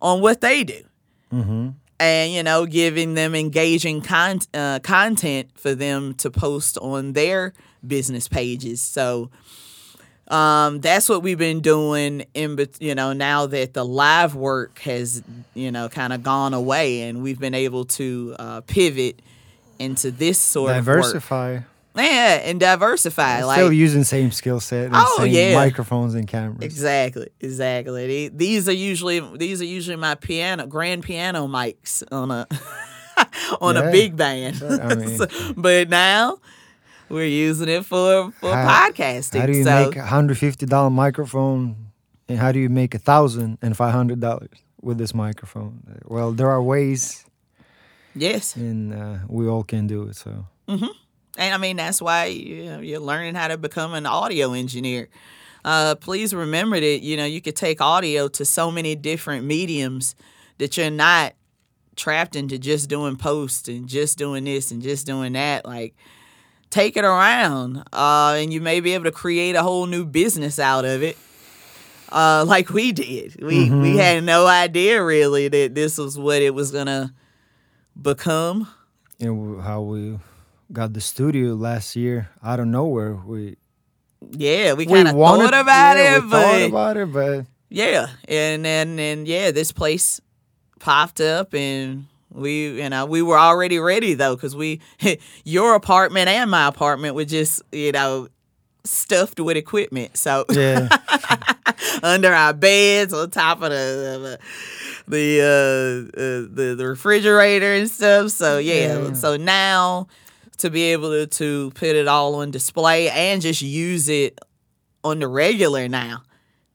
on 0.00 0.20
what 0.20 0.40
they 0.40 0.64
do 0.64 0.82
and 2.02 2.32
you 2.32 2.42
know 2.42 2.66
giving 2.66 3.14
them 3.14 3.34
engaging 3.34 4.02
con- 4.02 4.40
uh, 4.52 4.80
content 4.80 5.48
for 5.54 5.74
them 5.74 6.14
to 6.14 6.30
post 6.30 6.76
on 6.78 7.12
their 7.12 7.52
business 7.86 8.28
pages 8.28 8.80
so 8.80 9.30
um, 10.28 10.80
that's 10.80 11.08
what 11.08 11.22
we've 11.22 11.38
been 11.38 11.60
doing 11.60 12.24
in 12.34 12.58
you 12.80 12.94
know 12.94 13.12
now 13.12 13.46
that 13.46 13.74
the 13.74 13.84
live 13.84 14.34
work 14.34 14.78
has 14.80 15.22
you 15.54 15.70
know 15.70 15.88
kind 15.88 16.12
of 16.12 16.22
gone 16.22 16.54
away 16.54 17.02
and 17.02 17.22
we've 17.22 17.40
been 17.40 17.54
able 17.54 17.84
to 17.84 18.34
uh, 18.38 18.60
pivot 18.62 19.22
into 19.78 20.10
this 20.10 20.38
sort 20.38 20.72
diversify. 20.72 21.50
of 21.50 21.54
work 21.62 21.71
yeah 21.96 22.40
and 22.44 22.58
diversify 22.60 23.42
like 23.44 23.56
Still 23.58 23.72
using 23.72 24.04
same 24.04 24.30
skill 24.30 24.60
set 24.60 24.86
and 24.86 24.94
Oh, 24.96 25.16
same 25.18 25.32
yeah. 25.32 25.54
microphones 25.54 26.14
and 26.14 26.26
cameras. 26.26 26.62
Exactly, 26.62 27.28
exactly. 27.40 28.28
These 28.28 28.68
are 28.68 28.72
usually 28.72 29.20
these 29.36 29.60
are 29.60 29.66
usually 29.66 29.96
my 29.96 30.14
piano 30.14 30.66
grand 30.66 31.02
piano 31.02 31.46
mics 31.46 32.02
on 32.10 32.30
a 32.30 32.46
on 33.60 33.76
Yeah. 33.76 33.82
a 33.82 33.92
big 33.92 34.16
band. 34.16 34.62
I 34.62 34.94
mean- 34.94 35.18
So- 35.18 35.52
but 35.56 35.88
now 35.90 36.38
we're 37.10 37.26
using 37.26 37.68
it 37.68 37.84
for 37.84 38.32
for 38.40 38.54
How- 38.54 38.88
podcasting. 38.90 39.40
How 39.40 39.46
do 39.46 39.52
you 39.52 39.64
so 39.64 39.86
make 39.86 39.96
a 39.96 40.06
hundred 40.06 40.38
fifty 40.38 40.64
dollar 40.66 40.88
microphone, 40.90 41.76
and 42.28 42.38
how 42.38 42.52
do 42.52 42.58
you 42.58 42.70
make 42.70 42.94
a 42.94 42.98
thousand 42.98 43.58
and 43.60 43.76
five 43.76 43.92
hundred 43.92 44.20
dollars 44.20 44.48
with 44.80 44.96
this 44.96 45.12
microphone? 45.14 45.82
Well, 46.06 46.32
there 46.32 46.48
are 46.50 46.62
ways, 46.62 47.26
yes, 48.14 48.56
and 48.56 48.94
uh, 48.94 49.18
we 49.28 49.46
all 49.46 49.62
can 49.62 49.86
do 49.86 50.04
it. 50.04 50.16
So 50.16 50.46
and 51.38 51.54
I 51.54 51.58
mean 51.58 51.76
that's 51.76 52.00
why 52.02 52.26
you 52.26 52.64
know, 52.64 52.80
you're 52.80 53.00
learning 53.00 53.34
how 53.34 53.48
to 53.48 53.56
become 53.56 53.94
an 53.94 54.06
audio 54.06 54.52
engineer. 54.52 55.08
Uh, 55.64 55.94
please 55.94 56.34
remember 56.34 56.78
that 56.80 57.02
you 57.02 57.16
know 57.16 57.24
you 57.24 57.40
could 57.40 57.56
take 57.56 57.80
audio 57.80 58.28
to 58.28 58.44
so 58.44 58.70
many 58.70 58.94
different 58.94 59.44
mediums 59.44 60.14
that 60.58 60.76
you're 60.76 60.90
not 60.90 61.34
trapped 61.96 62.36
into 62.36 62.58
just 62.58 62.88
doing 62.88 63.16
posts 63.16 63.68
and 63.68 63.88
just 63.88 64.18
doing 64.18 64.44
this 64.44 64.70
and 64.70 64.82
just 64.82 65.06
doing 65.06 65.34
that. 65.34 65.64
Like 65.64 65.94
take 66.70 66.96
it 66.96 67.04
around, 67.04 67.84
uh, 67.92 68.36
and 68.38 68.52
you 68.52 68.60
may 68.60 68.80
be 68.80 68.94
able 68.94 69.04
to 69.04 69.12
create 69.12 69.54
a 69.54 69.62
whole 69.62 69.86
new 69.86 70.04
business 70.04 70.58
out 70.58 70.84
of 70.84 71.02
it. 71.02 71.16
Uh, 72.10 72.44
like 72.46 72.68
we 72.70 72.92
did. 72.92 73.42
We 73.42 73.70
we 73.70 73.96
had 73.96 74.24
no 74.24 74.46
idea 74.46 75.02
really 75.02 75.48
that 75.48 75.74
this 75.74 75.96
was 75.96 76.18
what 76.18 76.42
it 76.42 76.54
was 76.54 76.70
gonna 76.70 77.14
become. 78.00 78.68
and 79.20 79.62
how 79.62 79.82
we 79.82 80.18
got 80.72 80.92
the 80.94 81.00
studio 81.00 81.54
last 81.54 81.96
year 81.96 82.30
out 82.42 82.60
of 82.60 82.66
nowhere. 82.66 83.14
We 83.14 83.56
Yeah, 84.30 84.74
we 84.74 84.86
kind 84.86 85.08
of 85.08 85.14
thought 85.40 85.54
about 85.54 85.96
yeah, 85.96 86.16
it, 86.16 86.22
we 86.24 86.30
but 86.30 86.42
thought 86.42 86.62
about 86.62 86.96
it, 86.96 87.12
but 87.12 87.46
yeah, 87.68 88.08
and 88.28 88.66
and 88.66 88.98
and 89.00 89.26
yeah, 89.28 89.50
this 89.50 89.72
place 89.72 90.20
popped 90.80 91.20
up, 91.20 91.54
and 91.54 92.06
we 92.30 92.80
you 92.82 92.88
know 92.88 93.06
we 93.06 93.22
were 93.22 93.38
already 93.38 93.78
ready 93.78 94.14
though, 94.14 94.34
because 94.36 94.54
we 94.56 94.80
your 95.44 95.74
apartment 95.74 96.28
and 96.28 96.50
my 96.50 96.66
apartment 96.68 97.14
were 97.14 97.24
just 97.24 97.62
you 97.72 97.92
know 97.92 98.28
stuffed 98.84 99.38
with 99.40 99.56
equipment, 99.56 100.16
so 100.16 100.44
yeah, 100.50 100.88
under 102.02 102.32
our 102.32 102.52
beds, 102.52 103.12
on 103.12 103.30
top 103.30 103.62
of 103.62 103.70
the 103.70 104.38
the 105.08 105.40
uh, 105.40 106.18
uh, 106.20 106.54
the, 106.54 106.74
the 106.76 106.86
refrigerator 106.86 107.72
and 107.74 107.90
stuff. 107.90 108.30
So 108.30 108.58
yeah, 108.58 108.98
Yeah. 109.08 109.12
so 109.14 109.36
now 109.36 110.08
to 110.58 110.70
be 110.70 110.92
able 110.92 111.10
to, 111.10 111.26
to 111.26 111.70
put 111.74 111.88
it 111.96 112.06
all 112.08 112.36
on 112.36 112.50
display 112.50 113.10
and 113.10 113.42
just 113.42 113.62
use 113.62 114.08
it 114.08 114.38
on 115.04 115.18
the 115.18 115.26
regular 115.28 115.88
now, 115.88 116.22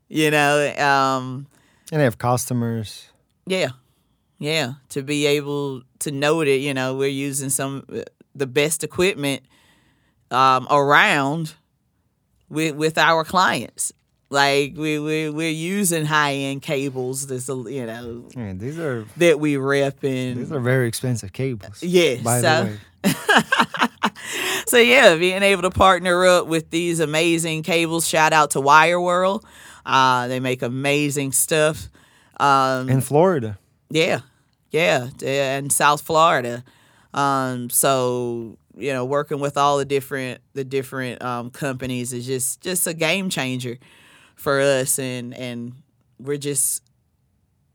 you 0.10 0.30
know, 0.32 0.74
um, 0.78 1.48
and 1.92 2.00
they 2.02 2.04
have 2.04 2.18
customers. 2.18 3.10
yeah, 3.46 3.70
yeah, 4.40 4.74
to 4.90 5.02
be 5.04 5.26
able 5.26 5.84
to 6.00 6.12
know 6.12 6.44
that 6.44 6.58
you 6.58 6.74
know 6.74 6.96
we're 6.96 7.08
using 7.08 7.50
some 7.50 7.86
uh, 7.92 8.02
the 8.36 8.46
best 8.48 8.84
equipment 8.84 9.44
um, 10.32 10.68
around 10.70 11.56
with 12.50 12.76
with 12.76 12.98
our 12.98 13.24
clients. 13.24 13.94
Like 14.30 14.74
we 14.76 15.00
we 15.00 15.30
we're 15.30 15.50
using 15.50 16.04
high 16.04 16.34
end 16.34 16.62
cables. 16.62 17.28
This 17.28 17.48
you 17.48 17.86
know 17.86 18.26
Yeah, 18.36 18.54
these 18.54 18.78
are 18.78 19.06
that 19.16 19.40
we 19.40 19.56
rep 19.56 20.04
in. 20.04 20.40
these 20.40 20.52
are 20.52 20.60
very 20.60 20.90
expensive 20.90 21.32
cables. 21.32 21.82
yeah. 21.82 22.22
by 22.22 22.42
so 22.42 22.63
the 22.66 22.70
way. 22.72 22.78
so 24.67 24.78
yeah, 24.78 25.15
being 25.15 25.43
able 25.43 25.63
to 25.63 25.70
partner 25.72 26.26
up 26.26 26.48
with 26.48 26.70
these 26.70 27.00
amazing 27.00 27.63
cables. 27.63 28.08
Shout 28.08 28.34
out 28.34 28.52
to 28.52 28.62
Wire 28.62 29.00
World. 29.00 29.46
Uh, 29.86 30.28
they 30.28 30.39
make 30.39 30.62
amazing 30.62 31.32
stuff. 31.32 31.89
Um, 32.39 32.89
In 32.89 33.02
Florida, 33.02 33.58
Yeah, 33.89 34.22
yeah, 34.72 35.10
yeah, 35.20 35.58
in 35.58 35.70
South 35.70 36.02
Florida. 36.02 36.63
Um, 37.13 37.70
so 37.70 38.58
you 38.78 38.93
know, 38.93 39.06
working 39.06 39.39
with 39.39 39.58
all 39.58 39.78
the 39.78 39.86
different 39.86 40.41
the 40.54 40.63
different 40.63 41.22
um, 41.24 41.50
companies 41.50 42.13
is 42.13 42.26
just 42.26 42.62
just 42.62 42.86
a 42.86 42.93
game 42.93 43.30
changer 43.30 43.78
for 44.36 44.60
us, 44.60 45.00
and 45.00 45.34
and 45.34 45.74
we're 46.20 46.38
just. 46.38 46.84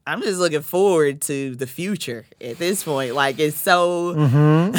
I'm 0.07 0.21
just 0.23 0.39
looking 0.39 0.63
forward 0.63 1.21
to 1.23 1.55
the 1.55 1.67
future 1.67 2.27
at 2.41 2.59
this 2.59 2.83
point. 2.83 3.15
Like 3.15 3.39
it's 3.39 3.57
so 3.57 4.15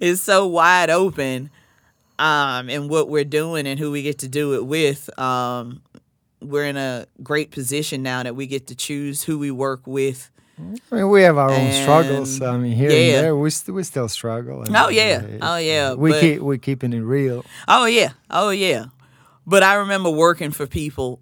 it's 0.00 0.20
so 0.20 0.46
wide 0.46 0.90
open 0.90 1.50
um 2.18 2.68
and 2.68 2.90
what 2.90 3.08
we're 3.08 3.24
doing 3.24 3.66
and 3.66 3.78
who 3.78 3.90
we 3.90 4.02
get 4.02 4.18
to 4.20 4.28
do 4.28 4.54
it 4.54 4.66
with. 4.66 5.08
Um 5.18 5.82
we're 6.40 6.64
in 6.66 6.76
a 6.76 7.06
great 7.22 7.50
position 7.50 8.02
now 8.02 8.22
that 8.22 8.36
we 8.36 8.46
get 8.46 8.68
to 8.68 8.74
choose 8.76 9.24
who 9.24 9.38
we 9.38 9.50
work 9.50 9.86
with. 9.86 10.30
I 10.90 10.94
mean, 10.96 11.08
we 11.10 11.22
have 11.22 11.36
our 11.38 11.50
own 11.50 11.72
struggles. 11.72 12.40
I 12.42 12.56
mean, 12.56 12.72
here 12.76 12.90
yeah. 12.90 12.96
and 13.16 13.24
there, 13.24 13.36
we 13.36 13.50
st- 13.50 13.74
we 13.74 13.82
still 13.84 14.08
struggle. 14.08 14.62
and, 14.62 14.74
Oh, 14.76 14.88
yeah. 14.88 15.22
uh, 15.40 15.52
Oh, 15.54 15.56
yeah, 15.56 15.94
We 15.94 16.10
but- 16.10 16.20
keep 16.20 16.40
we 16.40 16.58
keeping 16.58 16.92
it 16.92 17.00
real. 17.00 17.44
Oh 17.66 17.86
yeah. 17.86 18.10
Oh 18.30 18.50
yeah. 18.50 18.86
But 19.46 19.62
I 19.62 19.74
remember 19.74 20.10
working 20.10 20.50
for 20.52 20.66
people 20.66 21.20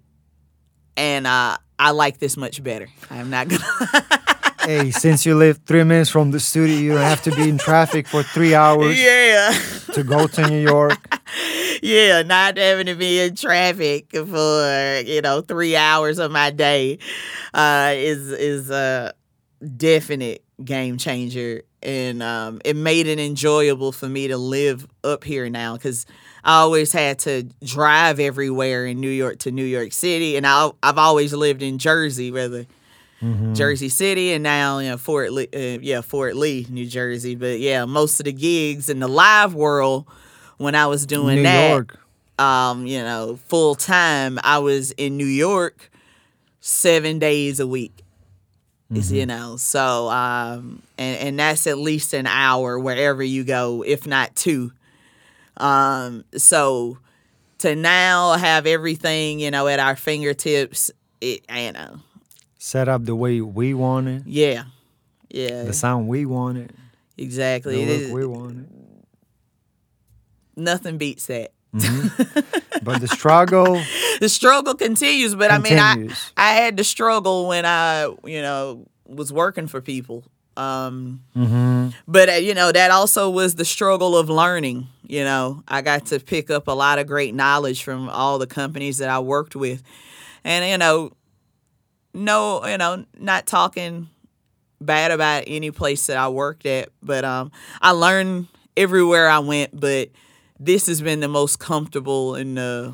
and 0.95 1.25
uh 1.27 1.57
I 1.79 1.91
like 1.91 2.17
this 2.19 2.37
much 2.37 2.63
better. 2.63 2.87
I'm 3.09 3.29
not 3.29 3.47
gonna 3.47 3.63
hey, 4.65 4.91
since 4.91 5.25
you 5.25 5.35
live 5.35 5.59
three 5.65 5.83
minutes 5.83 6.09
from 6.09 6.31
the 6.31 6.39
studio, 6.39 6.75
you 6.77 6.91
don't 6.93 7.01
have 7.01 7.21
to 7.23 7.31
be 7.35 7.47
in 7.49 7.57
traffic 7.57 8.07
for 8.07 8.23
three 8.23 8.53
hours 8.55 8.99
Yeah. 8.99 9.51
to 9.93 10.03
go 10.03 10.27
to 10.27 10.47
New 10.49 10.59
York. 10.61 10.97
yeah, 11.81 12.21
not 12.23 12.57
having 12.57 12.87
to 12.87 12.95
be 12.95 13.19
in 13.19 13.35
traffic 13.35 14.09
for 14.11 15.01
you 15.05 15.21
know 15.21 15.41
three 15.41 15.75
hours 15.75 16.19
of 16.19 16.31
my 16.31 16.49
day 16.49 16.97
uh, 17.53 17.93
is 17.95 18.31
is 18.31 18.69
a 18.69 19.13
definite 19.75 20.43
game 20.63 20.97
changer, 20.97 21.61
and 21.83 22.23
um, 22.23 22.59
it 22.65 22.75
made 22.75 23.07
it 23.07 23.19
enjoyable 23.19 23.91
for 23.91 24.07
me 24.09 24.27
to 24.27 24.37
live 24.37 24.87
up 25.03 25.23
here 25.23 25.49
now 25.49 25.73
because 25.73 26.05
I 26.47 26.61
always 26.61 26.93
had 26.93 27.19
to 27.19 27.43
drive 27.61 28.21
everywhere 28.21 28.85
in 28.85 29.01
New 29.01 29.09
York 29.09 29.39
to 29.39 29.51
New 29.51 29.65
York 29.65 29.91
City, 29.91 30.37
and 30.37 30.47
I, 30.47 30.71
I've 30.81 30.97
always 30.97 31.33
lived 31.33 31.61
in 31.61 31.77
Jersey, 31.77 32.31
rather 32.31 32.65
Jersey 33.53 33.89
City, 33.89 34.31
and 34.31 34.43
now 34.43 34.79
you 34.79 34.89
know 34.89 34.97
Fort 34.97 35.31
Lee, 35.33 35.49
uh, 35.53 35.79
yeah 35.81 36.01
Fort 36.01 36.35
Lee, 36.37 36.65
New 36.69 36.85
Jersey. 36.85 37.35
But 37.35 37.59
yeah, 37.59 37.83
most 37.85 38.19
of 38.19 38.25
the 38.25 38.31
gigs 38.31 38.89
in 38.89 38.99
the 38.99 39.07
live 39.09 39.53
world 39.55 40.05
when 40.57 40.73
I 40.73 40.85
was 40.87 41.05
doing 41.05 41.37
New 41.37 41.43
that, 41.43 41.69
York. 41.69 41.99
um, 42.39 42.85
you 42.85 43.01
know, 43.01 43.37
full 43.47 43.75
time, 43.75 44.39
I 44.43 44.59
was 44.59 44.91
in 44.91 45.17
New 45.17 45.25
York 45.25 45.91
seven 46.61 47.19
days 47.19 47.59
a 47.59 47.67
week. 47.67 48.03
Is 48.93 49.11
You 49.11 49.25
know, 49.25 49.57
so 49.57 50.07
um, 50.09 50.81
and 50.97 51.17
and 51.19 51.39
that's 51.39 51.67
at 51.67 51.77
least 51.77 52.13
an 52.13 52.25
hour 52.25 52.79
wherever 52.79 53.21
you 53.21 53.43
go, 53.43 53.83
if 53.85 54.07
not 54.07 54.33
two. 54.33 54.71
Um, 55.57 56.23
so 56.35 56.99
to 57.59 57.75
now 57.75 58.33
have 58.33 58.65
everything, 58.67 59.39
you 59.39 59.51
know, 59.51 59.67
at 59.67 59.79
our 59.79 59.95
fingertips, 59.95 60.91
it, 61.21 61.41
you 61.53 61.71
know, 61.71 61.99
Set 62.59 62.87
up 62.89 63.05
the 63.05 63.15
way 63.15 63.39
we 63.41 63.73
want 63.73 64.07
it, 64.07 64.23
yeah, 64.25 64.63
yeah, 65.29 65.63
the 65.63 65.73
sound 65.73 66.07
we 66.07 66.25
want 66.25 66.57
it, 66.57 66.71
exactly. 67.17 67.85
the 67.85 68.07
look 68.07 68.13
we 68.13 68.25
want 68.25 68.59
it. 68.59 68.69
nothing 70.55 70.97
beats 70.97 71.27
that. 71.27 71.51
But 72.83 73.01
the 73.01 73.07
struggle, 73.07 73.81
the 74.21 74.29
struggle 74.29 74.73
continues, 74.73 75.35
but 75.35 75.51
I 75.51 75.57
mean, 75.57 75.77
I 75.77 76.07
I 76.37 76.53
had 76.53 76.77
to 76.77 76.83
struggle 76.85 77.47
when 77.47 77.65
I 77.65 78.03
you 78.23 78.41
know 78.41 78.85
was 79.05 79.33
working 79.33 79.67
for 79.67 79.81
people. 79.81 80.23
Um, 80.57 81.21
mhm, 81.35 81.93
but 82.07 82.29
uh, 82.29 82.33
you 82.33 82.53
know 82.53 82.71
that 82.71 82.91
also 82.91 83.29
was 83.29 83.55
the 83.55 83.65
struggle 83.65 84.17
of 84.17 84.29
learning. 84.29 84.87
You 85.03 85.23
know, 85.23 85.63
I 85.67 85.81
got 85.81 86.07
to 86.07 86.19
pick 86.19 86.49
up 86.49 86.67
a 86.67 86.71
lot 86.71 86.99
of 86.99 87.07
great 87.07 87.33
knowledge 87.35 87.83
from 87.83 88.09
all 88.09 88.39
the 88.39 88.47
companies 88.47 88.97
that 88.97 89.09
I 89.09 89.19
worked 89.19 89.55
with, 89.55 89.83
and 90.43 90.65
you 90.65 90.77
know, 90.77 91.11
no, 92.13 92.65
you 92.65 92.77
know, 92.77 93.05
not 93.17 93.45
talking 93.45 94.09
bad 94.81 95.11
about 95.11 95.43
any 95.47 95.71
place 95.71 96.07
that 96.07 96.17
I 96.17 96.29
worked 96.29 96.65
at, 96.65 96.89
but 97.01 97.23
um, 97.23 97.51
I 97.81 97.91
learned 97.91 98.47
everywhere 98.75 99.29
I 99.29 99.39
went. 99.39 99.79
But 99.79 100.09
this 100.59 100.87
has 100.87 101.01
been 101.01 101.19
the 101.19 101.27
most 101.27 101.59
comfortable 101.59 102.35
and 102.35 102.57
uh, 102.57 102.91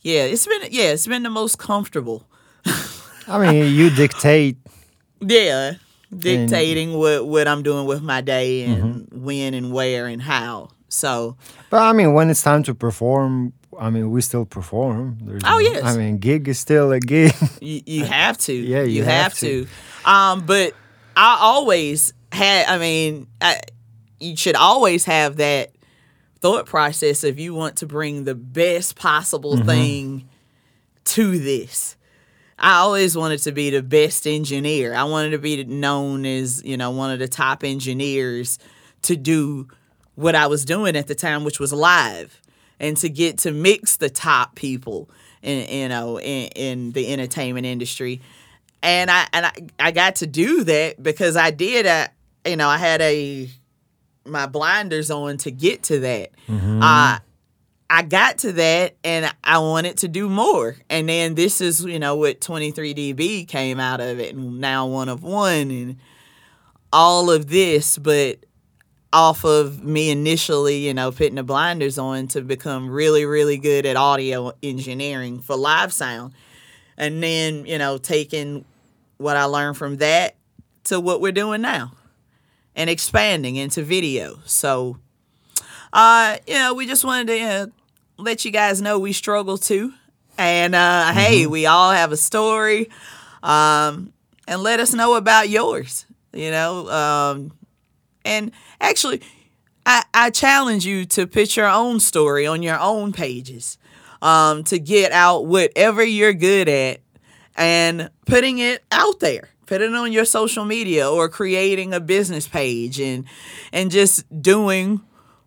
yeah, 0.00 0.24
it's 0.24 0.46
been 0.46 0.62
yeah, 0.70 0.92
it's 0.92 1.06
been 1.06 1.22
the 1.22 1.30
most 1.30 1.58
comfortable. 1.58 2.26
I 3.26 3.38
mean, 3.38 3.74
you 3.74 3.90
dictate. 3.90 4.58
Yeah, 5.26 5.74
dictating 6.16 6.94
what 6.98 7.26
what 7.26 7.48
I'm 7.48 7.62
doing 7.62 7.86
with 7.86 8.02
my 8.02 8.20
day 8.20 8.64
and 8.64 9.08
when 9.12 9.54
and 9.54 9.72
where 9.72 10.06
and 10.06 10.20
how. 10.22 10.70
So 10.88 11.36
But 11.70 11.82
I 11.82 11.92
mean, 11.92 12.12
when 12.14 12.30
it's 12.30 12.42
time 12.42 12.62
to 12.64 12.74
perform, 12.74 13.52
I 13.78 13.90
mean, 13.90 14.10
we 14.12 14.20
still 14.20 14.44
perform. 14.44 15.18
There's 15.22 15.42
Oh, 15.44 15.50
no- 15.52 15.58
yes. 15.58 15.82
I 15.84 15.96
mean, 15.96 16.18
gig 16.18 16.46
is 16.48 16.58
still 16.58 16.92
a 16.92 17.00
gig. 17.00 17.32
you, 17.60 17.80
you 17.86 18.04
have 18.18 18.38
to. 18.38 18.52
Yeah, 18.52 18.82
you 18.82 19.02
have 19.04 19.22
have, 19.22 19.34
to. 19.38 19.66
to. 19.66 20.10
Um, 20.10 20.46
but 20.46 20.74
I 21.16 21.38
always 21.40 22.12
had. 22.30 22.66
I 22.66 22.78
mean, 22.78 23.26
I, 23.40 23.60
you 24.20 24.36
should 24.36 24.54
always 24.56 25.04
have 25.06 25.36
that 25.36 25.70
thought 26.40 26.66
process 26.66 27.24
if 27.24 27.40
you 27.40 27.54
want 27.54 27.76
to 27.78 27.86
bring 27.86 28.24
the 28.24 28.34
best 28.34 28.94
possible 28.96 29.56
Mm-hmm. 29.56 29.66
thing 29.68 30.28
to 31.04 31.38
this. 31.38 31.96
I 32.58 32.76
always 32.76 33.16
wanted 33.16 33.40
to 33.42 33.52
be 33.52 33.70
the 33.70 33.82
best 33.82 34.26
engineer. 34.26 34.94
I 34.94 35.04
wanted 35.04 35.30
to 35.30 35.38
be 35.38 35.64
known 35.64 36.24
as, 36.24 36.62
you 36.64 36.76
know, 36.76 36.90
one 36.90 37.10
of 37.10 37.18
the 37.18 37.28
top 37.28 37.64
engineers 37.64 38.58
to 39.02 39.16
do 39.16 39.68
what 40.14 40.34
I 40.34 40.46
was 40.46 40.64
doing 40.64 40.96
at 40.96 41.06
the 41.06 41.14
time, 41.14 41.44
which 41.44 41.58
was 41.58 41.72
live, 41.72 42.40
and 42.78 42.96
to 42.98 43.08
get 43.08 43.38
to 43.38 43.50
mix 43.50 43.96
the 43.96 44.08
top 44.08 44.54
people 44.54 45.10
in, 45.42 45.68
you 45.68 45.88
know, 45.88 46.20
in, 46.20 46.48
in 46.54 46.92
the 46.92 47.12
entertainment 47.12 47.66
industry. 47.66 48.20
And 48.82 49.10
I 49.10 49.26
and 49.32 49.46
I, 49.46 49.52
I 49.78 49.90
got 49.90 50.16
to 50.16 50.26
do 50.26 50.62
that 50.64 51.02
because 51.02 51.36
I 51.36 51.50
did. 51.50 51.86
I, 51.86 52.08
you 52.46 52.56
know, 52.56 52.68
I 52.68 52.78
had 52.78 53.00
a 53.00 53.50
my 54.26 54.46
blinders 54.46 55.10
on 55.10 55.36
to 55.38 55.50
get 55.50 55.82
to 55.84 56.00
that. 56.00 56.30
Uh, 56.82 57.18
I 57.94 58.02
got 58.02 58.38
to 58.38 58.50
that 58.54 58.96
and 59.04 59.32
I 59.44 59.58
wanted 59.58 59.98
to 59.98 60.08
do 60.08 60.28
more. 60.28 60.74
And 60.90 61.08
then 61.08 61.36
this 61.36 61.60
is, 61.60 61.84
you 61.84 62.00
know, 62.00 62.16
what 62.16 62.40
23DB 62.40 63.46
came 63.46 63.78
out 63.78 64.00
of 64.00 64.18
it 64.18 64.34
and 64.34 64.60
now 64.60 64.88
one 64.88 65.08
of 65.08 65.22
one 65.22 65.70
and 65.70 65.96
all 66.92 67.30
of 67.30 67.48
this, 67.48 67.96
but 67.96 68.46
off 69.12 69.44
of 69.44 69.84
me 69.84 70.10
initially, 70.10 70.78
you 70.78 70.92
know, 70.92 71.12
putting 71.12 71.36
the 71.36 71.44
blinders 71.44 71.96
on 71.96 72.26
to 72.28 72.40
become 72.40 72.90
really, 72.90 73.24
really 73.26 73.58
good 73.58 73.86
at 73.86 73.94
audio 73.94 74.52
engineering 74.60 75.40
for 75.40 75.54
live 75.54 75.92
sound. 75.92 76.34
And 76.96 77.22
then, 77.22 77.64
you 77.64 77.78
know, 77.78 77.98
taking 77.98 78.64
what 79.18 79.36
I 79.36 79.44
learned 79.44 79.76
from 79.76 79.98
that 79.98 80.34
to 80.84 80.98
what 80.98 81.20
we're 81.20 81.30
doing 81.30 81.60
now 81.60 81.92
and 82.74 82.90
expanding 82.90 83.54
into 83.54 83.84
video. 83.84 84.40
So, 84.46 84.98
uh, 85.92 86.38
you 86.48 86.54
know, 86.54 86.74
we 86.74 86.88
just 86.88 87.04
wanted 87.04 87.28
to 87.28 87.40
uh, 87.40 87.66
let 88.16 88.44
you 88.44 88.50
guys 88.50 88.80
know 88.80 88.98
we 88.98 89.12
struggle 89.12 89.58
too. 89.58 89.92
And 90.38 90.74
uh, 90.74 91.12
hey, 91.12 91.46
we 91.46 91.66
all 91.66 91.92
have 91.92 92.12
a 92.12 92.16
story. 92.16 92.90
Um, 93.42 94.12
and 94.46 94.62
let 94.62 94.80
us 94.80 94.92
know 94.92 95.14
about 95.14 95.48
yours, 95.48 96.06
you 96.32 96.50
know. 96.50 96.88
Um, 96.90 97.52
and 98.24 98.52
actually, 98.80 99.22
I, 99.86 100.02
I 100.12 100.30
challenge 100.30 100.86
you 100.86 101.04
to 101.06 101.26
put 101.26 101.56
your 101.56 101.68
own 101.68 102.00
story 102.00 102.46
on 102.46 102.62
your 102.62 102.78
own 102.78 103.12
pages 103.12 103.78
um, 104.22 104.64
to 104.64 104.78
get 104.78 105.12
out 105.12 105.46
whatever 105.46 106.02
you're 106.02 106.32
good 106.32 106.68
at 106.68 107.00
and 107.56 108.10
putting 108.26 108.58
it 108.58 108.82
out 108.90 109.20
there. 109.20 109.50
Put 109.66 109.80
it 109.80 109.94
on 109.94 110.12
your 110.12 110.26
social 110.26 110.64
media 110.64 111.10
or 111.10 111.28
creating 111.28 111.94
a 111.94 112.00
business 112.00 112.46
page 112.46 113.00
and 113.00 113.24
and 113.72 113.90
just 113.90 114.24
doing 114.42 115.00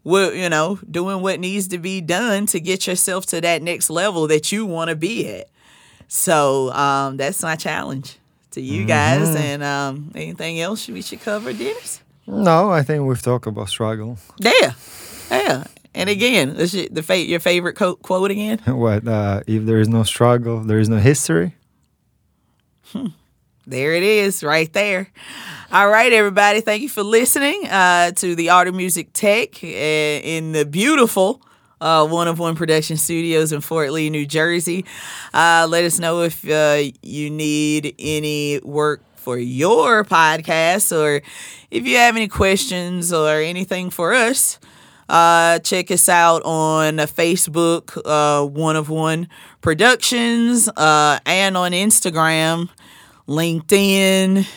what 0.08 0.36
you 0.36 0.48
know, 0.50 0.80
doing 0.90 1.22
what 1.22 1.38
needs 1.40 1.68
to 1.68 1.78
be 1.78 2.00
done 2.00 2.46
to 2.48 2.62
get 2.62 2.88
yourself 2.88 3.26
to 3.26 3.42
that 3.42 3.62
next 3.62 3.90
level 3.90 4.28
that 4.28 4.54
you 4.54 4.66
want 4.66 4.90
to 4.90 4.96
be 4.96 5.28
at. 5.28 5.50
So 6.08 6.72
um, 6.72 7.18
that's 7.18 7.44
my 7.44 7.58
challenge 7.58 8.18
to 8.52 8.62
you 8.62 8.86
guys. 8.86 9.36
And 9.36 9.62
um, 9.62 10.12
anything 10.16 10.62
else 10.62 10.88
we 10.88 11.02
should 11.02 11.20
cover, 11.22 11.52
Dennis? 11.52 12.02
no, 12.26 12.70
I 12.70 12.84
think 12.84 13.04
we've 13.06 13.22
talked 13.22 13.48
about 13.48 13.68
struggle. 13.68 14.18
Yeah, 14.40 14.74
yeah. 15.30 15.66
And 15.94 16.10
again, 16.10 16.56
this 16.56 16.74
is 16.74 16.88
the 16.90 17.04
fa- 17.04 17.18
your 17.26 17.42
favorite 17.42 17.76
co- 17.76 17.96
quote 17.98 18.32
again. 18.32 18.60
What? 18.68 19.06
Uh, 19.08 19.42
if 19.46 19.66
there 19.66 19.82
is 19.82 19.90
no 19.90 20.04
struggle, 20.04 20.62
there 20.62 20.80
is 20.80 20.88
no 20.88 20.98
history. 21.00 21.56
There 23.68 23.92
it 23.92 24.04
is, 24.04 24.46
right 24.46 24.72
there. 24.72 25.10
All 25.74 25.90
right, 25.90 26.14
everybody. 26.14 26.62
Thank 26.62 26.84
you 26.84 26.88
for 26.88 27.04
listening 27.04 27.68
uh, 27.68 28.12
to 28.12 28.34
the 28.34 28.50
Art 28.50 28.70
of 28.70 28.76
Music 28.76 29.10
Tech 29.12 29.62
uh, 29.62 29.68
in 29.68 30.54
the 30.54 30.66
beautiful 30.66 31.42
uh, 31.82 32.08
One 32.08 32.30
of 32.30 32.40
One 32.40 32.56
Production 32.56 32.96
Studios 32.96 33.52
in 33.52 33.60
Fort 33.60 33.92
Lee, 33.92 34.10
New 34.10 34.26
Jersey. 34.26 34.86
Uh, 35.34 35.68
let 35.70 35.84
us 35.84 36.00
know 36.00 36.22
if 36.22 36.50
uh, 36.50 36.82
you 37.02 37.30
need 37.30 37.94
any 38.00 38.62
work 38.62 39.02
for 39.18 39.38
your 39.38 40.06
podcast 40.06 40.98
or 40.98 41.22
if 41.70 41.86
you 41.86 41.98
have 41.98 42.16
any 42.16 42.30
questions 42.30 43.12
or 43.12 43.42
anything 43.42 43.90
for 43.90 44.14
us. 44.14 44.60
Uh, 45.10 45.60
check 45.60 45.92
us 45.92 46.08
out 46.08 46.42
on 46.44 46.98
Facebook, 46.98 47.98
uh, 48.06 48.46
One 48.46 48.78
of 48.78 48.90
One 48.90 49.28
Productions, 49.62 50.70
uh, 50.70 51.20
and 51.26 51.56
on 51.58 51.72
Instagram, 51.72 52.70
LinkedIn. 53.28 54.48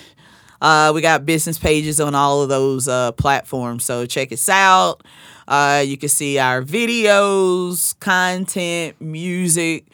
Uh, 0.61 0.93
we 0.95 1.01
got 1.01 1.25
business 1.25 1.59
pages 1.59 2.01
on 2.01 2.15
all 2.15 2.43
of 2.43 2.49
those 2.49 2.87
uh, 2.87 3.13
platforms, 3.13 3.85
so 3.85 4.07
check 4.07 4.33
us 4.33 4.49
out. 4.49 5.03
Uh, 5.49 5.83
you 5.85 5.97
can 5.97 6.09
see 6.09 6.39
our 6.39 6.63
videos, 6.63 7.99
content, 7.99 9.01
music. 9.01 9.87